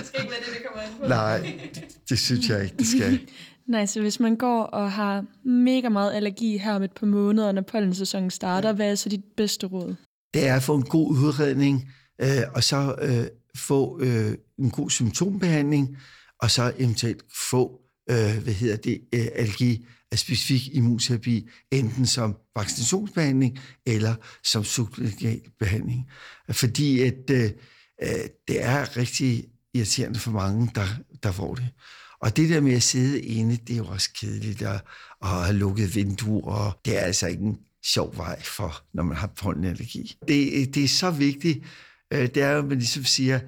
skal 0.07 0.21
ikke 0.21 0.31
være 0.31 0.41
det, 0.41 0.55
det 0.55 0.67
kommer 0.67 0.83
ind 0.83 1.01
på. 1.01 1.09
Nej, 1.09 1.39
det, 1.75 1.85
det 2.09 2.19
synes 2.19 2.49
jeg 2.49 2.65
ikke, 2.65 2.77
det 2.77 2.87
skal. 2.87 3.21
Nej, 3.69 3.87
så 3.87 4.01
hvis 4.01 4.21
man 4.21 4.37
går 4.37 4.63
og 4.63 4.93
har 4.93 5.25
mega 5.45 5.89
meget 5.89 6.15
allergi 6.15 6.59
her 6.59 6.75
om 6.75 6.83
et 6.83 6.93
par 6.93 7.07
måneder, 7.07 7.53
når 7.53 7.63
pollensæsonen 7.63 8.31
starter, 8.31 8.73
hvad 8.73 8.91
er 8.91 8.95
så 8.95 9.09
dit 9.09 9.25
bedste 9.37 9.67
råd? 9.67 9.95
Det 10.35 10.49
er 10.49 10.57
at 10.57 10.63
få 10.63 10.75
en 10.75 10.83
god 10.83 11.11
udredning, 11.11 11.93
øh, 12.21 12.29
og 12.55 12.65
så 12.65 12.95
øh, 13.03 13.27
få 13.57 14.01
øh, 14.03 14.35
en 14.59 14.71
god 14.71 14.91
symptombehandling, 14.91 15.97
og 16.43 16.51
så 16.51 16.73
eventuelt 16.79 17.23
få, 17.51 17.81
øh, 18.11 18.43
hvad 18.43 18.53
hedder 18.53 18.77
det, 18.77 19.01
øh, 19.15 19.27
allergi 19.35 19.87
af 20.13 20.19
specifik 20.19 20.69
immunterapi, 20.75 21.49
enten 21.71 22.07
som 22.07 22.37
vaccinationsbehandling 22.57 23.59
eller 23.87 24.15
som 24.45 24.65
subklinikal 24.65 25.41
behandling. 25.59 26.11
Fordi 26.51 27.01
at, 27.01 27.31
øh, 27.31 27.51
øh, 28.03 28.09
det 28.49 28.63
er 28.63 28.97
rigtig 28.97 29.45
irriterende 29.75 30.19
for 30.19 30.31
mange, 30.31 30.71
der, 30.75 30.87
der 31.23 31.33
får 31.33 31.55
det. 31.55 31.69
Og 32.21 32.37
det 32.37 32.49
der 32.49 32.61
med 32.61 32.73
at 32.73 32.83
sidde 32.83 33.21
inde, 33.21 33.57
det 33.57 33.73
er 33.73 33.77
jo 33.77 33.87
også 33.87 34.11
kedeligt 34.21 34.63
at, 34.63 34.81
at 35.23 35.29
have 35.29 35.57
lukket 35.57 35.95
vinduer, 35.95 36.53
og 36.53 36.81
det 36.85 36.97
er 36.97 37.01
altså 37.01 37.27
ikke 37.27 37.43
en 37.43 37.59
sjov 37.85 38.17
vej 38.17 38.43
for, 38.43 38.85
når 38.95 39.03
man 39.03 39.17
har 39.17 39.27
pollenallergi. 39.27 40.17
Det, 40.29 40.75
det 40.75 40.85
er 40.85 40.89
så 40.89 41.11
vigtigt, 41.11 41.65
øh, 42.13 42.29
det 42.35 42.43
er 42.43 42.51
jo, 42.51 42.59
at 42.59 42.65
man 42.65 42.79
ligesom 42.79 43.05
siger, 43.05 43.41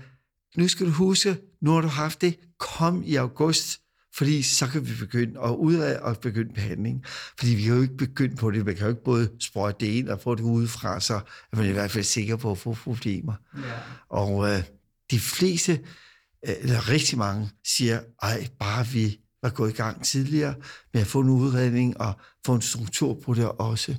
nu 0.56 0.68
skal 0.68 0.86
du 0.86 0.90
huske, 0.90 1.36
nu 1.60 1.70
har 1.70 1.80
du 1.80 1.88
haft 1.88 2.20
det, 2.20 2.38
kom 2.58 3.02
i 3.06 3.14
august, 3.14 3.80
fordi 4.14 4.42
så 4.42 4.66
kan 4.66 4.86
vi 4.86 4.92
begynde 5.00 5.40
at 5.40 5.50
udrede 5.50 6.02
og 6.02 6.18
begynde 6.18 6.54
behandling. 6.54 7.04
Fordi 7.38 7.54
vi 7.54 7.62
kan 7.62 7.74
jo 7.74 7.82
ikke 7.82 7.96
begynde 7.96 8.36
på 8.36 8.50
det. 8.50 8.66
Man 8.66 8.74
kan 8.74 8.84
jo 8.84 8.90
ikke 8.90 9.04
både 9.04 9.30
sprøjte 9.40 9.86
det 9.86 9.92
ind 9.92 10.08
og 10.08 10.20
få 10.20 10.34
det 10.34 10.42
udefra, 10.42 11.00
så 11.00 11.14
er 11.52 11.56
man 11.56 11.66
i 11.66 11.72
hvert 11.72 11.90
fald 11.90 12.04
sikker 12.04 12.36
på 12.36 12.50
at 12.50 12.58
få 12.58 12.74
problemer. 12.74 13.34
Ja. 13.56 13.60
Og 14.08 14.48
øh, 14.48 14.62
de 15.10 15.20
fleste, 15.20 15.72
øh, 16.48 16.54
eller 16.60 16.88
rigtig 16.88 17.18
mange, 17.18 17.50
siger, 17.64 18.00
ej, 18.22 18.48
bare 18.58 18.86
vi 18.86 19.20
var 19.42 19.50
gået 19.50 19.70
i 19.70 19.76
gang 19.76 20.04
tidligere 20.04 20.54
med 20.92 21.00
at 21.00 21.06
få 21.06 21.20
en 21.20 21.28
udredning 21.28 22.00
og 22.00 22.12
få 22.46 22.54
en 22.54 22.62
struktur 22.62 23.20
på 23.24 23.34
det 23.34 23.48
også. 23.48 23.96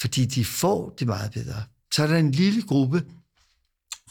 Fordi 0.00 0.24
de 0.24 0.44
får 0.44 0.94
det 0.98 1.06
meget 1.06 1.32
bedre. 1.32 1.62
Så 1.94 2.02
er 2.02 2.06
der 2.06 2.16
en 2.16 2.30
lille 2.30 2.62
gruppe, 2.62 3.02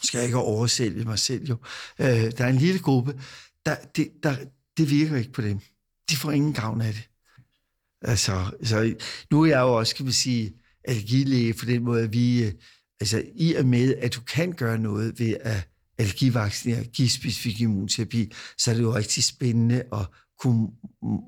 skal 0.04 0.18
jeg 0.18 0.26
ikke 0.26 0.38
oversælge 0.38 1.04
mig 1.04 1.20
selv 1.20 1.46
jo, 1.46 1.58
øh, 2.00 2.08
der 2.08 2.46
er 2.46 2.50
en 2.50 2.58
lille 2.58 2.80
gruppe, 2.80 3.22
der, 3.66 3.76
det, 3.96 4.12
der, 4.24 4.36
det 4.78 4.90
virker 4.90 5.16
ikke 5.16 5.32
på 5.32 5.42
dem. 5.42 5.60
De 6.10 6.16
får 6.16 6.32
ingen 6.32 6.54
gavn 6.54 6.82
af 6.82 6.94
det. 6.94 7.10
Altså, 8.02 8.52
så 8.64 8.96
nu 9.32 9.42
er 9.42 9.46
jeg 9.46 9.60
jo 9.60 9.74
også, 9.74 9.96
kan 9.96 10.06
man 10.06 10.14
sige, 10.14 10.54
allergilæge 10.84 11.54
på 11.54 11.66
den 11.66 11.84
måde, 11.84 12.04
at 12.04 12.14
vi, 12.14 12.44
øh, 12.44 12.52
altså 13.00 13.24
i 13.36 13.54
og 13.54 13.66
med, 13.66 13.96
at 13.96 14.16
du 14.16 14.22
kan 14.22 14.52
gøre 14.52 14.78
noget 14.78 15.20
ved 15.20 15.36
at 15.42 15.70
allergivaccinere, 15.98 16.84
give 16.84 17.10
specifik 17.10 17.62
immunterapi, 17.62 18.32
så 18.58 18.72
er 18.72 18.76
det 18.76 18.82
jo 18.82 18.96
rigtig 18.96 19.24
spændende 19.24 19.84
at 19.94 20.08
kunne 20.40 20.68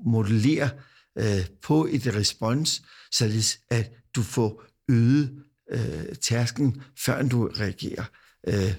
modellere 0.06 0.70
øh, 1.18 1.46
på 1.62 1.88
et 1.90 2.14
respons, 2.14 2.82
således 3.12 3.58
at 3.70 3.90
du 4.16 4.22
får 4.22 4.64
øget 4.88 5.42
øh, 5.70 6.14
tærsken, 6.22 6.82
før 6.98 7.22
du 7.22 7.48
reagerer. 7.48 8.04
Øh, 8.48 8.74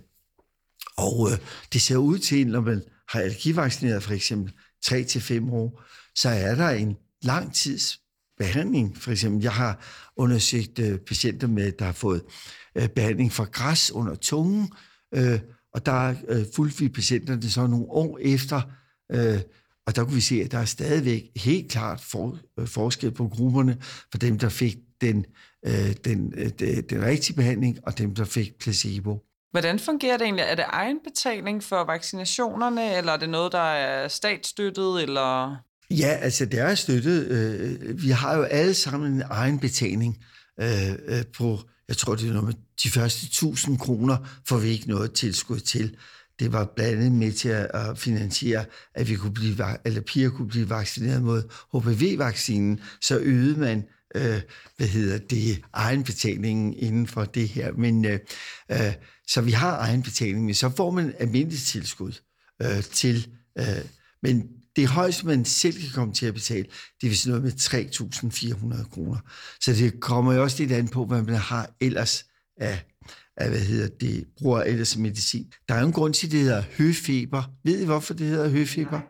og 0.98 1.32
øh, 1.32 1.38
det 1.74 1.82
ser 1.82 1.98
ud 1.98 2.20
til, 2.20 2.48
når 2.48 2.62
man 2.62 2.84
har 3.10 3.20
allergivaccineret 3.20 4.04
for 4.04 4.14
eksempel 4.14 4.54
3 4.84 5.04
til 5.04 5.22
fem 5.22 5.50
år, 5.50 5.84
så 6.16 6.30
er 6.30 6.56
der 6.56 6.70
en 6.70 6.98
lang 7.22 7.56
tids 7.56 8.00
behandling. 8.38 8.98
For 8.98 9.12
eksempel, 9.12 9.42
jeg 9.42 9.54
har 9.54 9.86
undersøgt 10.16 10.80
øh, 10.80 11.00
patienter 11.00 11.48
med, 11.48 11.72
der 11.72 11.86
har 11.86 11.92
fået 11.92 12.24
øh, 12.76 12.90
behandling 12.90 13.32
for 13.32 13.46
græs 13.46 13.92
under 13.92 14.16
tungen, 14.16 14.72
øh, 15.16 15.40
og 15.74 15.86
der 15.86 16.16
øh, 16.28 16.46
fulgte 16.56 16.80
vi 16.80 16.90
patienterne 16.90 17.50
så 17.50 17.68
nogle 17.68 17.86
år 17.90 18.20
efter, 18.22 18.62
øh, 19.12 19.40
Og 19.86 19.96
der 19.96 20.04
kunne 20.04 20.16
vi 20.16 20.22
se, 20.22 20.42
at 20.42 20.52
der 20.52 20.58
er 20.58 20.66
stadigvæk 20.66 21.24
helt 21.36 21.72
klart 21.72 22.02
for, 22.02 22.40
øh, 22.60 22.68
forskel 22.68 23.12
på 23.12 23.28
grupperne 23.28 23.78
for 24.12 24.18
dem, 24.18 24.40
der 24.40 24.50
fik 24.50 24.78
den, 25.02 25.26
øh, 25.66 25.96
den, 26.06 26.34
øh, 26.38 26.50
den, 26.60 26.84
den 26.90 27.02
rigtige 27.02 27.36
behandling, 27.36 27.80
og 27.84 27.98
dem, 27.98 28.16
der 28.16 28.26
fik 28.26 28.60
placebo. 28.60 29.29
Hvordan 29.52 29.80
fungerer 29.80 30.18
det 30.18 30.24
egentlig? 30.24 30.46
Er 30.48 30.56
det 30.56 30.66
egenbetaling 30.68 31.64
for 31.64 31.84
vaccinationerne, 31.84 32.98
eller 32.98 33.12
er 33.12 33.18
det 33.18 33.30
noget, 33.30 33.52
der 33.52 33.72
er 33.74 34.08
statsstøttet, 34.08 35.02
eller... 35.02 35.56
Ja, 35.92 36.18
altså 36.22 36.46
det 36.46 36.60
er 36.60 36.76
støttet. 36.76 37.28
Øh, 37.28 38.04
vi 38.04 38.10
har 38.10 38.38
jo 38.38 38.44
alle 38.44 38.74
sammen 38.74 39.14
en 39.14 39.24
egenbetaling 39.30 40.24
øh, 40.60 40.92
øh, 41.08 41.24
på, 41.38 41.60
jeg 41.88 41.98
tror 41.98 42.16
det 42.16 42.30
er 42.30 42.34
noget 42.34 42.46
med 42.46 42.54
de 42.84 42.90
første 42.90 43.26
1000 43.26 43.78
kroner, 43.78 44.18
får 44.48 44.58
vi 44.58 44.68
ikke 44.68 44.90
noget 44.90 45.14
tilskud 45.14 45.60
til. 45.60 45.96
Det 46.40 46.54
var 46.54 46.66
blandt 46.76 46.94
andet 46.94 47.12
med 47.12 47.32
til 47.32 47.50
at 47.50 47.98
finansiere, 47.98 48.66
at 48.96 49.10
vi 49.10 49.16
kunne 49.16 49.34
blive, 49.34 49.56
eller 49.86 50.02
piger 50.02 50.30
kunne 50.30 50.48
blive 50.48 50.70
vaccineret 50.70 51.22
mod 51.22 51.44
HPV-vaccinen, 51.74 52.80
så 53.02 53.18
øgede 53.18 53.60
man 53.60 53.84
øh, 54.16 54.42
hvad 54.78 54.88
hedder 54.88 55.18
det, 55.18 55.62
egenbetalingen 55.74 56.74
inden 56.74 57.08
for 57.08 57.26
det 57.26 57.48
her. 57.48 57.72
Men, 57.72 58.06
øh, 58.06 58.20
øh, 58.72 58.94
så 59.28 59.42
vi 59.42 59.52
har 59.52 59.78
egenbetaling, 59.78 60.46
men 60.46 60.54
så 60.54 60.70
får 60.78 60.92
man 60.92 61.14
almindeligt 61.20 61.64
tilskud 61.64 62.14
øh, 62.62 62.84
til, 62.84 63.28
øh, 63.60 63.66
men 64.24 64.48
det 64.76 64.88
højeste, 64.88 65.26
man 65.26 65.46
selv 65.46 65.82
kan 65.82 65.90
komme 65.94 66.14
til 66.14 66.26
at 66.26 66.34
betale, 66.34 66.66
det 67.02 67.08
er 67.08 67.10
vist 67.10 67.28
noget 67.28 67.44
med 67.44 67.52
3.400 67.52 68.90
kroner. 68.90 69.18
Så 69.62 69.74
det 69.74 70.00
kommer 70.00 70.34
jo 70.34 70.44
også 70.44 70.58
lidt 70.60 70.72
an 70.72 70.88
på, 70.88 71.06
hvad 71.06 71.22
man 71.22 71.36
har 71.36 71.70
ellers 71.82 72.26
af, 72.58 72.86
af 73.38 73.50
hvad 73.50 73.60
hedder 73.60 73.88
det, 73.88 74.28
bruger 74.38 74.62
ellers 74.62 74.98
medicin. 74.98 75.54
Der 75.68 75.76
er 75.76 75.80
jo 75.80 75.88
en 75.88 75.94
grund 75.94 76.14
til, 76.14 76.28
at 76.28 76.32
det 76.32 76.40
hedder 76.40 76.64
høfeber. 76.78 77.44
Ved 77.64 77.80
I, 77.80 77.86
hvorfor 77.86 78.14
det 78.14 78.28
hedder 78.28 78.50
høfeber? 78.50 79.02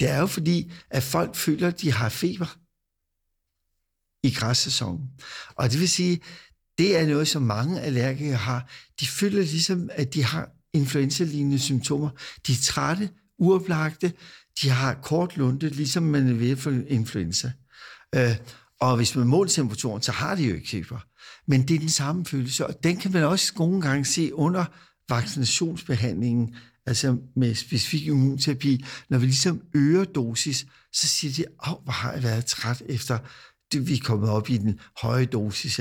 Det 0.00 0.10
er 0.10 0.20
jo 0.20 0.26
fordi, 0.26 0.72
at 0.90 1.02
folk 1.02 1.36
føler, 1.36 1.68
at 1.68 1.80
de 1.80 1.92
har 1.92 2.08
feber 2.08 2.58
i 4.26 4.30
græssæsonen. 4.30 5.08
Og 5.56 5.70
det 5.70 5.80
vil 5.80 5.88
sige, 5.88 6.20
det 6.78 6.98
er 6.98 7.06
noget, 7.06 7.28
som 7.28 7.42
mange 7.42 7.80
allergikere 7.80 8.36
har. 8.36 8.70
De 9.00 9.06
føler 9.06 9.42
ligesom, 9.42 9.90
at 9.92 10.14
de 10.14 10.24
har 10.24 10.48
influenza-lignende 10.74 11.58
symptomer. 11.58 12.10
De 12.46 12.52
er 12.52 12.56
trætte, 12.62 13.10
uoplagte, 13.38 14.12
de 14.62 14.70
har 14.70 14.94
kort 14.94 15.36
lunte, 15.36 15.68
ligesom 15.68 16.02
man 16.02 16.28
er 16.28 16.34
ved 16.34 16.56
for 16.56 16.70
influenza. 16.88 17.52
Øh, 18.14 18.36
og 18.80 18.96
hvis 18.96 19.16
man 19.16 19.26
måler 19.26 19.50
temperaturen, 19.50 20.02
så 20.02 20.12
har 20.12 20.34
de 20.34 20.42
jo 20.44 20.54
ikke 20.54 20.68
feber. 20.68 21.06
Men 21.46 21.68
det 21.68 21.74
er 21.74 21.78
den 21.78 21.88
samme 21.88 22.24
følelse, 22.24 22.66
og 22.66 22.74
den 22.84 22.96
kan 22.96 23.12
man 23.12 23.24
også 23.24 23.52
nogle 23.58 23.80
gange 23.80 24.04
se 24.04 24.34
under 24.34 24.64
vaccinationsbehandlingen, 25.08 26.54
altså 26.86 27.16
med 27.36 27.54
specifik 27.54 28.06
immunterapi. 28.06 28.84
Når 29.08 29.18
vi 29.18 29.26
ligesom 29.26 29.60
øger 29.74 30.04
dosis, 30.04 30.66
så 30.92 31.06
siger 31.06 31.32
de, 31.32 31.44
åh, 31.68 31.82
hvor 31.84 31.92
har 31.92 32.12
jeg 32.12 32.22
været 32.22 32.46
træt 32.46 32.82
efter, 32.88 33.18
det, 33.72 33.88
vi 33.88 33.94
er 33.94 34.04
kommet 34.04 34.30
op 34.30 34.50
i 34.50 34.56
den 34.56 34.80
høje 35.02 35.26
dosis. 35.26 35.80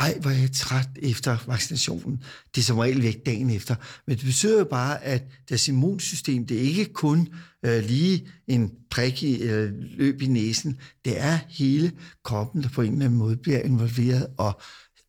Ej, 0.00 0.18
hvor 0.20 0.30
er 0.30 0.34
jeg 0.34 0.52
træt 0.52 0.88
efter 1.02 1.38
vaccinationen. 1.46 2.22
Det 2.54 2.60
er 2.60 2.64
som 2.64 2.78
regel 2.78 3.02
væk 3.02 3.26
dagen 3.26 3.50
efter. 3.50 3.74
Men 4.06 4.16
det 4.16 4.24
betyder 4.24 4.58
jo 4.58 4.64
bare, 4.64 5.04
at 5.04 5.22
deres 5.48 5.68
immunsystem, 5.68 6.46
det 6.46 6.56
er 6.56 6.62
ikke 6.62 6.92
kun 6.92 7.28
øh, 7.64 7.84
lige 7.84 8.28
en 8.46 8.70
prik 8.90 9.22
i 9.22 9.42
øh, 9.42 9.70
løb 9.74 10.22
i 10.22 10.26
næsen. 10.26 10.78
Det 11.04 11.20
er 11.20 11.38
hele 11.48 11.92
kroppen, 12.24 12.62
der 12.62 12.68
på 12.68 12.82
en 12.82 12.92
eller 12.92 13.04
anden 13.04 13.18
måde 13.18 13.36
bliver 13.36 13.60
involveret 13.60 14.26
og, 14.38 14.60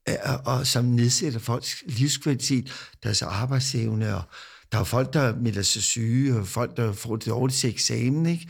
øh, 0.09 0.15
og 0.45 0.67
som 0.67 0.85
nedsætter 0.85 1.39
folks 1.39 1.83
livskvalitet, 1.87 2.71
deres 3.03 3.21
arbejdsevne. 3.21 4.15
Og 4.15 4.23
der 4.71 4.77
er 4.79 4.83
folk, 4.83 5.13
der 5.13 5.35
melder 5.35 5.61
sig 5.61 5.83
syge, 5.83 6.35
og 6.35 6.47
folk, 6.47 6.77
der 6.77 6.93
får 6.93 7.15
det 7.15 7.25
dårligt 7.25 7.57
til 7.57 7.69
eksamen. 7.69 8.25
Ikke? 8.25 8.47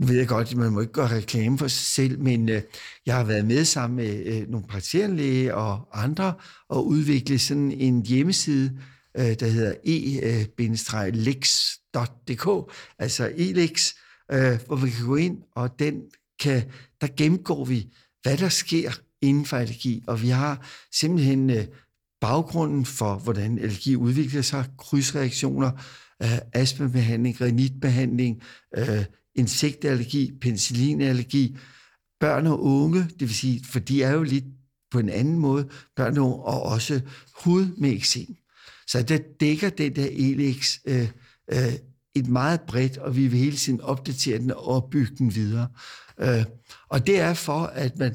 Nu 0.00 0.06
ved 0.06 0.16
jeg 0.16 0.28
godt, 0.28 0.50
at 0.50 0.56
man 0.56 0.72
må 0.72 0.80
ikke 0.80 0.92
gøre 0.92 1.16
reklame 1.16 1.58
for 1.58 1.68
sig 1.68 1.86
selv, 1.86 2.20
men 2.20 2.48
øh, 2.48 2.62
jeg 3.06 3.16
har 3.16 3.24
været 3.24 3.44
med 3.44 3.64
sammen 3.64 3.96
med 3.96 4.26
øh, 4.26 4.48
nogle 4.48 4.66
praktiserende 4.66 5.54
og 5.54 6.02
andre 6.04 6.34
og 6.68 6.86
udvikle 6.86 7.38
sådan 7.38 7.72
en 7.72 8.06
hjemmeside, 8.06 8.78
øh, 9.16 9.34
der 9.40 9.46
hedder 9.46 9.74
øh, 9.86 10.44
e-lex.dk, 11.06 12.72
altså 12.98 13.32
elex, 13.36 13.92
øh, 14.32 14.58
hvor 14.66 14.76
vi 14.76 14.90
kan 14.90 15.06
gå 15.06 15.16
ind, 15.16 15.38
og 15.56 15.78
den 15.78 16.02
kan, 16.40 16.62
der 17.00 17.08
gennemgår 17.16 17.64
vi, 17.64 17.86
hvad 18.22 18.36
der 18.36 18.48
sker 18.48 18.90
inden 19.22 19.46
for 19.46 19.56
allergi, 19.56 20.02
og 20.06 20.22
vi 20.22 20.28
har 20.28 20.68
simpelthen 20.92 21.50
øh, 21.50 21.66
baggrunden 22.20 22.84
for, 22.84 23.14
hvordan 23.14 23.58
allergi 23.58 23.96
udvikler 23.96 24.42
sig, 24.42 24.64
krydsreaktioner, 24.78 25.70
øh, 26.22 26.38
astmabehandling, 26.52 27.40
renitbehandling, 27.40 28.42
øh, 28.76 29.04
insektallergi, 29.34 30.32
penicillinallergi, 30.40 31.56
børn 32.20 32.46
og 32.46 32.62
unge, 32.62 33.02
det 33.02 33.20
vil 33.20 33.34
sige, 33.34 33.64
for 33.64 33.78
de 33.78 34.02
er 34.02 34.12
jo 34.12 34.22
lidt 34.22 34.44
på 34.90 34.98
en 34.98 35.08
anden 35.08 35.38
måde, 35.38 35.68
børn 35.96 36.18
og 36.18 36.24
unge, 36.24 36.36
og 36.36 36.62
også 36.62 37.00
hud 37.44 37.66
med 37.76 37.92
eksem. 37.92 38.36
Så 38.86 39.02
der 39.02 39.18
dækker 39.40 39.70
det 39.70 39.96
der 39.96 40.08
ELEX 40.10 40.78
øh, 40.84 41.08
øh, 41.52 41.72
et 42.14 42.28
meget 42.28 42.60
bredt, 42.60 42.98
og 42.98 43.16
vi 43.16 43.26
vil 43.26 43.38
hele 43.38 43.56
tiden 43.56 43.80
opdatere 43.80 44.38
den 44.38 44.52
og 44.56 44.88
bygge 44.90 45.16
den 45.18 45.34
videre. 45.34 45.68
Øh, 46.20 46.44
og 46.88 47.06
det 47.06 47.20
er 47.20 47.34
for, 47.34 47.60
at 47.60 47.98
man 47.98 48.14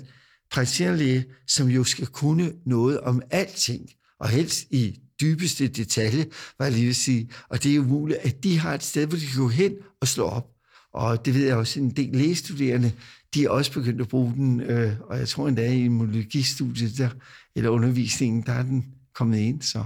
praktiserende 0.51 0.97
læge, 0.97 1.25
som 1.47 1.67
jo 1.67 1.83
skal 1.83 2.07
kunne 2.07 2.53
noget 2.65 2.99
om 2.99 3.21
alting, 3.31 3.89
og 4.19 4.29
helst 4.29 4.65
i 4.71 4.99
dybeste 5.21 5.67
detalje, 5.67 6.25
var 6.59 6.65
jeg 6.65 6.73
lige 6.73 6.85
vil 6.85 6.95
sige, 6.95 7.29
og 7.49 7.63
det 7.63 7.71
er 7.71 7.75
jo 7.75 7.83
muligt, 7.83 8.19
at 8.19 8.43
de 8.43 8.59
har 8.59 8.73
et 8.73 8.83
sted, 8.83 9.07
hvor 9.07 9.17
de 9.17 9.25
kan 9.25 9.41
gå 9.41 9.47
hen 9.47 9.73
og 10.01 10.07
slå 10.07 10.23
op. 10.23 10.54
Og 10.95 11.25
det 11.25 11.33
ved 11.33 11.45
jeg 11.45 11.55
også, 11.55 11.79
en 11.79 11.89
del 11.89 12.09
lægestuderende, 12.15 12.91
de 13.33 13.45
er 13.45 13.49
også 13.49 13.71
begyndt 13.71 14.01
at 14.01 14.07
bruge 14.07 14.33
den, 14.33 14.61
øh, 14.61 14.93
og 15.01 15.17
jeg 15.17 15.27
tror 15.27 15.47
endda 15.47 15.71
i 15.71 15.83
immunologistudiet 15.83 16.97
der, 16.97 17.09
eller 17.55 17.69
undervisningen, 17.69 18.41
der 18.45 18.53
er 18.53 18.63
den 18.63 18.85
kommet 19.15 19.37
ind, 19.37 19.61
så 19.61 19.83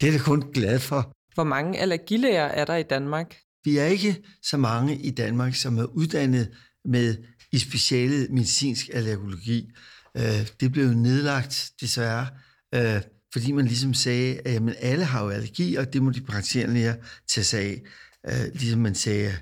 det 0.00 0.08
er 0.08 0.12
jeg 0.12 0.20
kun 0.20 0.52
glad 0.52 0.78
for. 0.78 1.12
Hvor 1.34 1.44
mange 1.44 1.78
allergilæger 1.78 2.44
er 2.44 2.64
der 2.64 2.76
i 2.76 2.82
Danmark? 2.82 3.36
Vi 3.64 3.78
er 3.78 3.84
ikke 3.84 4.22
så 4.42 4.56
mange 4.56 4.96
i 4.96 5.10
Danmark, 5.10 5.54
som 5.54 5.78
er 5.78 5.84
uddannet 5.84 6.48
med 6.84 7.16
i 7.52 7.58
speciale 7.58 8.26
medicinsk 8.30 8.90
allergologi. 8.92 9.70
Øh, 10.16 10.48
det 10.60 10.72
blev 10.72 10.88
nedlagt, 10.88 11.70
desværre, 11.80 12.26
øh, 12.74 13.00
fordi 13.32 13.52
man 13.52 13.64
ligesom 13.64 13.94
sagde, 13.94 14.40
at 14.44 14.54
jamen, 14.54 14.74
alle 14.78 15.04
har 15.04 15.24
jo 15.24 15.30
allergi, 15.30 15.74
og 15.74 15.92
det 15.92 16.02
må 16.02 16.10
de 16.10 16.20
praktiserende 16.20 16.74
læger 16.74 16.94
tage 17.28 17.44
sig 17.44 17.60
af. 17.60 17.82
Øh, 18.28 18.54
ligesom 18.54 18.80
man 18.80 18.94
sagde, 18.94 19.32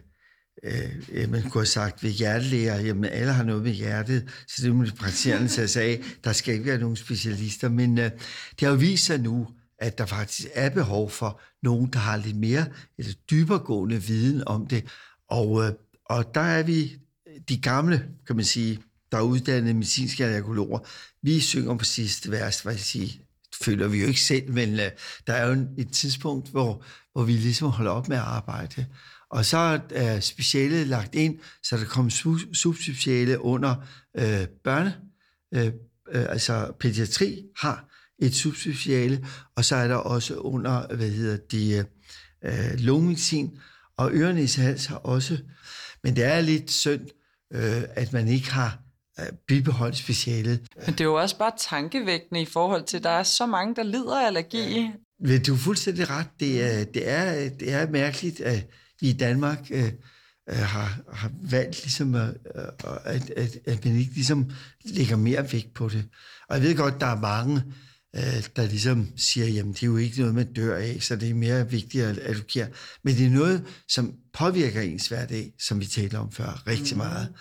øh, 0.64 1.30
man 1.30 1.42
kunne 1.42 1.60
have 1.60 1.66
sagt 1.66 2.02
ved 2.02 2.10
hjertelæger, 2.10 2.80
jamen 2.80 3.04
alle 3.04 3.32
har 3.32 3.42
noget 3.44 3.62
med 3.62 3.72
hjertet, 3.72 4.28
så 4.48 4.62
det 4.62 4.74
må 4.74 4.84
de 4.84 4.92
praktiserende 4.92 5.48
tage 5.48 5.68
sig 5.68 5.82
af. 5.82 6.02
Der 6.24 6.32
skal 6.32 6.54
ikke 6.54 6.66
være 6.66 6.78
nogen 6.78 6.96
specialister, 6.96 7.68
men 7.68 7.98
øh, 7.98 8.10
det 8.50 8.60
har 8.60 8.68
jo 8.68 8.74
vist 8.74 9.04
sig 9.04 9.20
nu, 9.20 9.48
at 9.78 9.98
der 9.98 10.06
faktisk 10.06 10.48
er 10.54 10.70
behov 10.70 11.10
for 11.10 11.40
nogen, 11.62 11.92
der 11.92 11.98
har 11.98 12.16
lidt 12.16 12.36
mere 12.36 12.66
eller 12.98 13.12
dybergående 13.30 14.02
viden 14.02 14.42
om 14.46 14.66
det. 14.66 14.84
Og, 15.28 15.64
øh, 15.64 15.72
og 16.04 16.34
der 16.34 16.40
er 16.40 16.62
vi 16.62 16.96
de 17.48 17.60
gamle, 17.60 18.08
kan 18.26 18.36
man 18.36 18.44
sige, 18.44 18.78
der 19.12 19.18
er 19.18 19.22
uddannede 19.22 19.74
medicinske 19.74 20.24
allergologer. 20.24 20.78
Vi 21.22 21.40
synger 21.40 21.76
på 21.76 21.84
sidste 21.84 22.30
vers, 22.30 22.60
hvad 22.60 22.72
jeg 22.72 22.80
siger, 22.80 23.12
føler 23.62 23.88
vi 23.88 24.00
jo 24.00 24.06
ikke 24.06 24.20
selv, 24.20 24.52
men 24.52 24.74
uh, 24.74 24.80
der 25.26 25.32
er 25.32 25.46
jo 25.46 25.66
et 25.78 25.92
tidspunkt, 25.92 26.50
hvor, 26.50 26.84
hvor 27.12 27.22
vi 27.22 27.32
ligesom 27.32 27.68
holder 27.68 27.90
op 27.90 28.08
med 28.08 28.16
at 28.16 28.22
arbejde. 28.22 28.86
Og 29.30 29.44
så 29.44 29.80
er 29.90 30.20
specialet 30.20 30.86
lagt 30.86 31.14
ind, 31.14 31.38
så 31.62 31.76
der 31.76 31.84
kommer 31.84 32.10
subspeciale 32.52 33.40
under 33.40 33.74
øh, 34.16 34.46
børne, 34.64 34.96
øh, 35.54 35.66
øh, 36.12 36.26
altså 36.28 36.72
pædiatri 36.80 37.42
har 37.56 37.84
et 38.18 38.34
subspeciale, 38.34 39.26
og 39.56 39.64
så 39.64 39.76
er 39.76 39.88
der 39.88 39.94
også 39.94 40.34
under, 40.34 40.96
hvad 40.96 41.10
hedder 41.10 41.36
det, 41.50 41.86
øh, 42.44 42.78
lungemedicin, 42.78 43.58
og 43.96 44.10
ørernæse 44.12 44.60
hals 44.60 44.86
har 44.86 44.96
også. 44.96 45.38
Men 46.04 46.16
det 46.16 46.24
er 46.24 46.40
lidt 46.40 46.70
synd, 46.70 47.08
øh, 47.52 47.82
at 47.94 48.12
man 48.12 48.28
ikke 48.28 48.50
har 48.50 48.78
øh, 49.20 49.26
bibeholdt 49.46 49.96
specialet. 49.96 50.60
Men 50.86 50.92
det 50.92 51.00
er 51.00 51.04
jo 51.04 51.20
også 51.20 51.38
bare 51.38 51.52
tankevækkende 51.58 52.42
i 52.42 52.46
forhold 52.46 52.84
til, 52.84 52.96
at 52.96 53.02
der 53.02 53.10
er 53.10 53.22
så 53.22 53.46
mange, 53.46 53.76
der 53.76 53.82
lider 53.82 54.20
af 54.20 54.26
allergi. 54.26 54.92
Ja. 55.28 55.38
Du 55.38 55.54
er 55.54 55.58
fuldstændig 55.58 56.10
ret. 56.10 56.26
Det 56.40 56.62
er, 56.62 56.84
det 56.84 57.08
er, 57.08 57.48
det 57.48 57.72
er 57.72 57.90
mærkeligt, 57.90 58.40
at 58.40 58.66
i 59.00 59.12
Danmark 59.12 59.66
øh, 59.70 59.92
øh, 60.50 60.56
har, 60.56 61.00
har 61.12 61.32
valgt 61.50 61.82
ligesom, 61.82 62.14
at, 62.14 62.36
at, 63.04 63.30
at, 63.30 63.58
at 63.66 63.84
man 63.84 63.96
ikke 63.96 64.14
ligesom 64.14 64.50
lægger 64.84 65.16
mere 65.16 65.52
vægt 65.52 65.74
på 65.74 65.88
det. 65.88 66.04
Og 66.48 66.56
jeg 66.56 66.62
ved 66.62 66.76
godt, 66.76 67.00
der 67.00 67.06
er 67.06 67.20
mange, 67.20 67.62
øh, 68.16 68.44
der 68.56 68.66
ligesom 68.66 69.08
siger, 69.16 69.46
jamen 69.46 69.72
det 69.72 69.82
er 69.82 69.86
jo 69.86 69.96
ikke 69.96 70.18
noget, 70.20 70.34
man 70.34 70.52
dør 70.52 70.76
af, 70.76 70.96
så 71.00 71.16
det 71.16 71.30
er 71.30 71.34
mere 71.34 71.70
vigtigt 71.70 72.04
at 72.04 72.18
allokere. 72.22 72.68
Men 73.04 73.14
det 73.16 73.26
er 73.26 73.30
noget, 73.30 73.64
som 73.88 74.14
påvirker 74.32 74.80
ens 74.80 75.08
hverdag, 75.08 75.52
som 75.58 75.80
vi 75.80 75.86
talte 75.86 76.18
om 76.18 76.32
før, 76.32 76.62
rigtig 76.66 76.96
mm. 76.96 76.98
meget. 76.98 77.32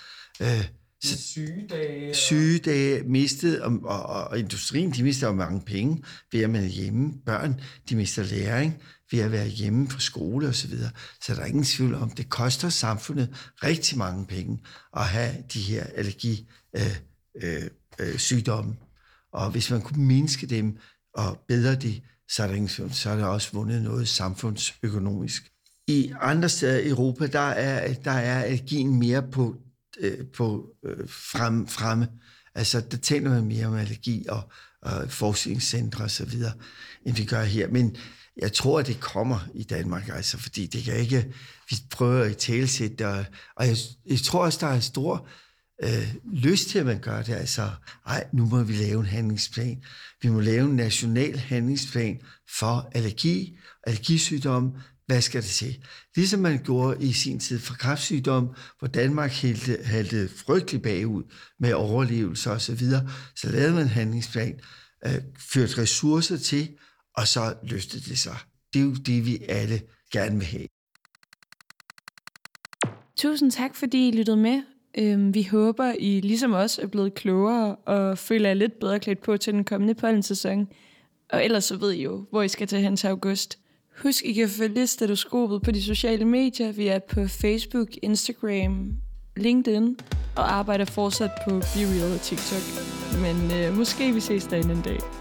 Øh, 0.41 0.67
Sygedage. 1.03 2.13
sygedage 2.13 3.03
mistet, 3.03 3.61
og, 3.61 3.79
og, 3.83 4.03
og 4.03 4.39
industrien, 4.39 4.91
de 4.91 5.03
mister 5.03 5.27
jo 5.27 5.33
mange 5.33 5.61
penge 5.61 6.03
ved 6.31 6.41
at 6.41 6.55
er 6.55 6.67
hjemme. 6.67 7.13
Børn, 7.25 7.61
de 7.89 7.95
mister 7.95 8.23
læring 8.23 8.81
ved 9.11 9.19
at 9.19 9.31
være 9.31 9.47
hjemme 9.47 9.87
på 9.87 9.99
skole 9.99 10.47
og 10.47 10.55
så 10.55 10.67
videre. 10.67 10.89
Så 11.21 11.35
der 11.35 11.41
er 11.41 11.45
ingen 11.45 11.63
tvivl 11.63 11.95
om, 11.95 12.09
det 12.09 12.29
koster 12.29 12.69
samfundet 12.69 13.51
rigtig 13.63 13.97
mange 13.97 14.25
penge 14.25 14.59
at 14.97 15.05
have 15.05 15.35
de 15.53 15.59
her 15.59 15.83
allergi 15.83 16.47
øh, 16.75 16.95
øh, 17.43 17.63
øh, 17.99 18.17
sygdomme. 18.17 18.75
Og 19.33 19.51
hvis 19.51 19.71
man 19.71 19.81
kunne 19.81 20.05
mindske 20.05 20.47
dem 20.47 20.77
og 21.13 21.39
bedre 21.47 21.75
det, 21.75 22.01
så 22.29 22.43
er 22.43 22.47
der, 22.47 22.53
ingen 22.53 22.93
så 22.93 23.09
er 23.09 23.15
der 23.15 23.25
også 23.25 23.49
vundet 23.53 23.81
noget 23.81 24.07
samfundsøkonomisk. 24.07 25.51
I 25.87 26.13
andre 26.21 26.49
steder 26.49 26.79
i 26.79 26.87
Europa, 26.87 27.27
der 27.27 27.39
er, 27.39 27.93
der 27.93 28.11
er 28.11 28.43
allergien 28.43 28.99
mere 28.99 29.23
på, 29.31 29.55
øh, 29.99 30.27
på 30.37 30.69
øh, 30.85 31.09
frem, 31.09 31.67
fremme. 31.67 32.07
Altså, 32.55 32.81
der 32.81 32.97
taler 32.97 33.29
man 33.29 33.45
mere 33.45 33.65
om 33.65 33.75
allergi 33.75 34.25
og, 34.29 34.51
og 34.81 35.11
forskningscentre 35.11 36.03
og 36.03 36.11
så 36.11 36.25
videre, 36.25 36.53
end 37.05 37.15
vi 37.15 37.25
gør 37.25 37.43
her. 37.43 37.67
Men 37.67 37.97
jeg 38.37 38.53
tror, 38.53 38.79
at 38.79 38.87
det 38.87 38.99
kommer 38.99 39.39
i 39.55 39.63
Danmark, 39.63 40.09
altså, 40.09 40.37
fordi 40.37 40.67
det 40.67 40.83
kan 40.83 40.95
ikke, 40.95 41.33
vi 41.69 41.75
prøver 41.91 42.23
at 42.23 42.37
talesætte, 42.37 43.07
og, 43.07 43.25
og 43.55 43.67
jeg, 43.67 43.77
jeg 44.05 44.19
tror 44.19 44.45
også, 44.45 44.57
der 44.61 44.67
er 44.67 44.75
en 44.75 44.81
stor 44.81 45.27
øh, 45.83 46.15
lyst 46.33 46.69
til, 46.69 46.79
at 46.79 46.85
man 46.85 46.99
gør 46.99 47.21
det. 47.21 47.33
Altså, 47.33 47.69
ej, 48.05 48.27
nu 48.33 48.45
må 48.45 48.63
vi 48.63 48.73
lave 48.73 48.99
en 48.99 49.05
handlingsplan. 49.05 49.83
Vi 50.21 50.29
må 50.29 50.39
lave 50.39 50.65
en 50.65 50.75
national 50.75 51.37
handlingsplan 51.37 52.21
for 52.59 52.91
allergi, 52.91 53.57
allergisygdomme. 53.87 54.71
Hvad 55.09 55.21
skal 55.21 55.41
det 55.41 55.49
til? 55.49 55.83
Ligesom 56.15 56.39
man 56.39 56.63
gjorde 56.63 57.05
i 57.05 57.13
sin 57.13 57.39
tid 57.39 57.59
for 57.59 57.73
kræftsygdom, 57.73 58.55
hvor 58.79 58.87
Danmark 58.87 59.31
hældte, 59.31 59.77
hældte 59.85 60.29
frygtelig 60.29 60.81
bagud 60.81 61.23
med 61.59 61.73
overlevelse 61.73 62.51
og 62.51 62.61
så 62.61 62.75
videre, 62.75 63.09
så 63.35 63.51
lavede 63.51 63.73
man 63.73 63.81
en 63.81 63.87
handlingsplan, 63.87 64.59
øh, 65.05 65.13
førte 65.53 65.81
ressourcer 65.81 66.37
til, 66.37 66.69
og 67.15 67.27
så 67.27 67.53
løftede 67.63 68.09
det 68.09 68.19
sig. 68.19 68.35
Det 68.73 68.79
er 68.79 68.83
jo 68.83 68.93
det, 68.93 69.25
vi 69.25 69.45
alle 69.49 69.81
gerne 70.11 70.35
vil 70.35 70.45
have. 70.45 70.67
Tusind 73.17 73.51
tak, 73.51 73.75
fordi 73.75 74.07
I 74.07 74.11
lyttede 74.11 74.37
med. 74.37 74.61
Øhm, 74.97 75.33
vi 75.33 75.43
håber, 75.43 75.93
I 75.99 76.19
ligesom 76.19 76.53
os 76.53 76.77
er 76.77 76.87
blevet 76.87 77.13
klogere 77.13 77.75
og 77.75 78.17
føler 78.17 78.49
jer 78.49 78.53
lidt 78.53 78.79
bedre 78.79 78.99
klædt 78.99 79.21
på 79.21 79.37
til 79.37 79.53
den 79.53 79.63
kommende 79.63 79.95
pollensæson. 79.95 80.67
Og 81.29 81.45
ellers 81.45 81.63
så 81.63 81.77
ved 81.77 81.91
I 81.91 82.03
jo, 82.03 82.25
hvor 82.29 82.41
I 82.41 82.47
skal 82.47 82.67
til 82.67 82.79
hen 82.79 82.97
til 82.97 83.07
august. 83.07 83.59
Husk, 84.03 84.25
I 84.25 84.33
kan 84.33 84.49
følge 84.49 84.87
stetoskopet 84.87 85.61
på 85.61 85.71
de 85.71 85.83
sociale 85.83 86.25
medier. 86.25 86.71
Vi 86.71 86.87
er 86.87 86.99
på 86.99 87.27
Facebook, 87.27 87.87
Instagram, 88.01 88.91
LinkedIn 89.37 89.97
og 90.35 90.53
arbejder 90.53 90.85
fortsat 90.85 91.31
på 91.47 91.49
BeReal 91.49 92.13
og 92.13 92.21
TikTok. 92.21 92.63
Men 93.21 93.51
øh, 93.51 93.77
måske 93.77 94.13
vi 94.13 94.19
ses 94.19 94.45
derinde 94.45 94.73
en 94.73 94.81
dag. 94.81 95.18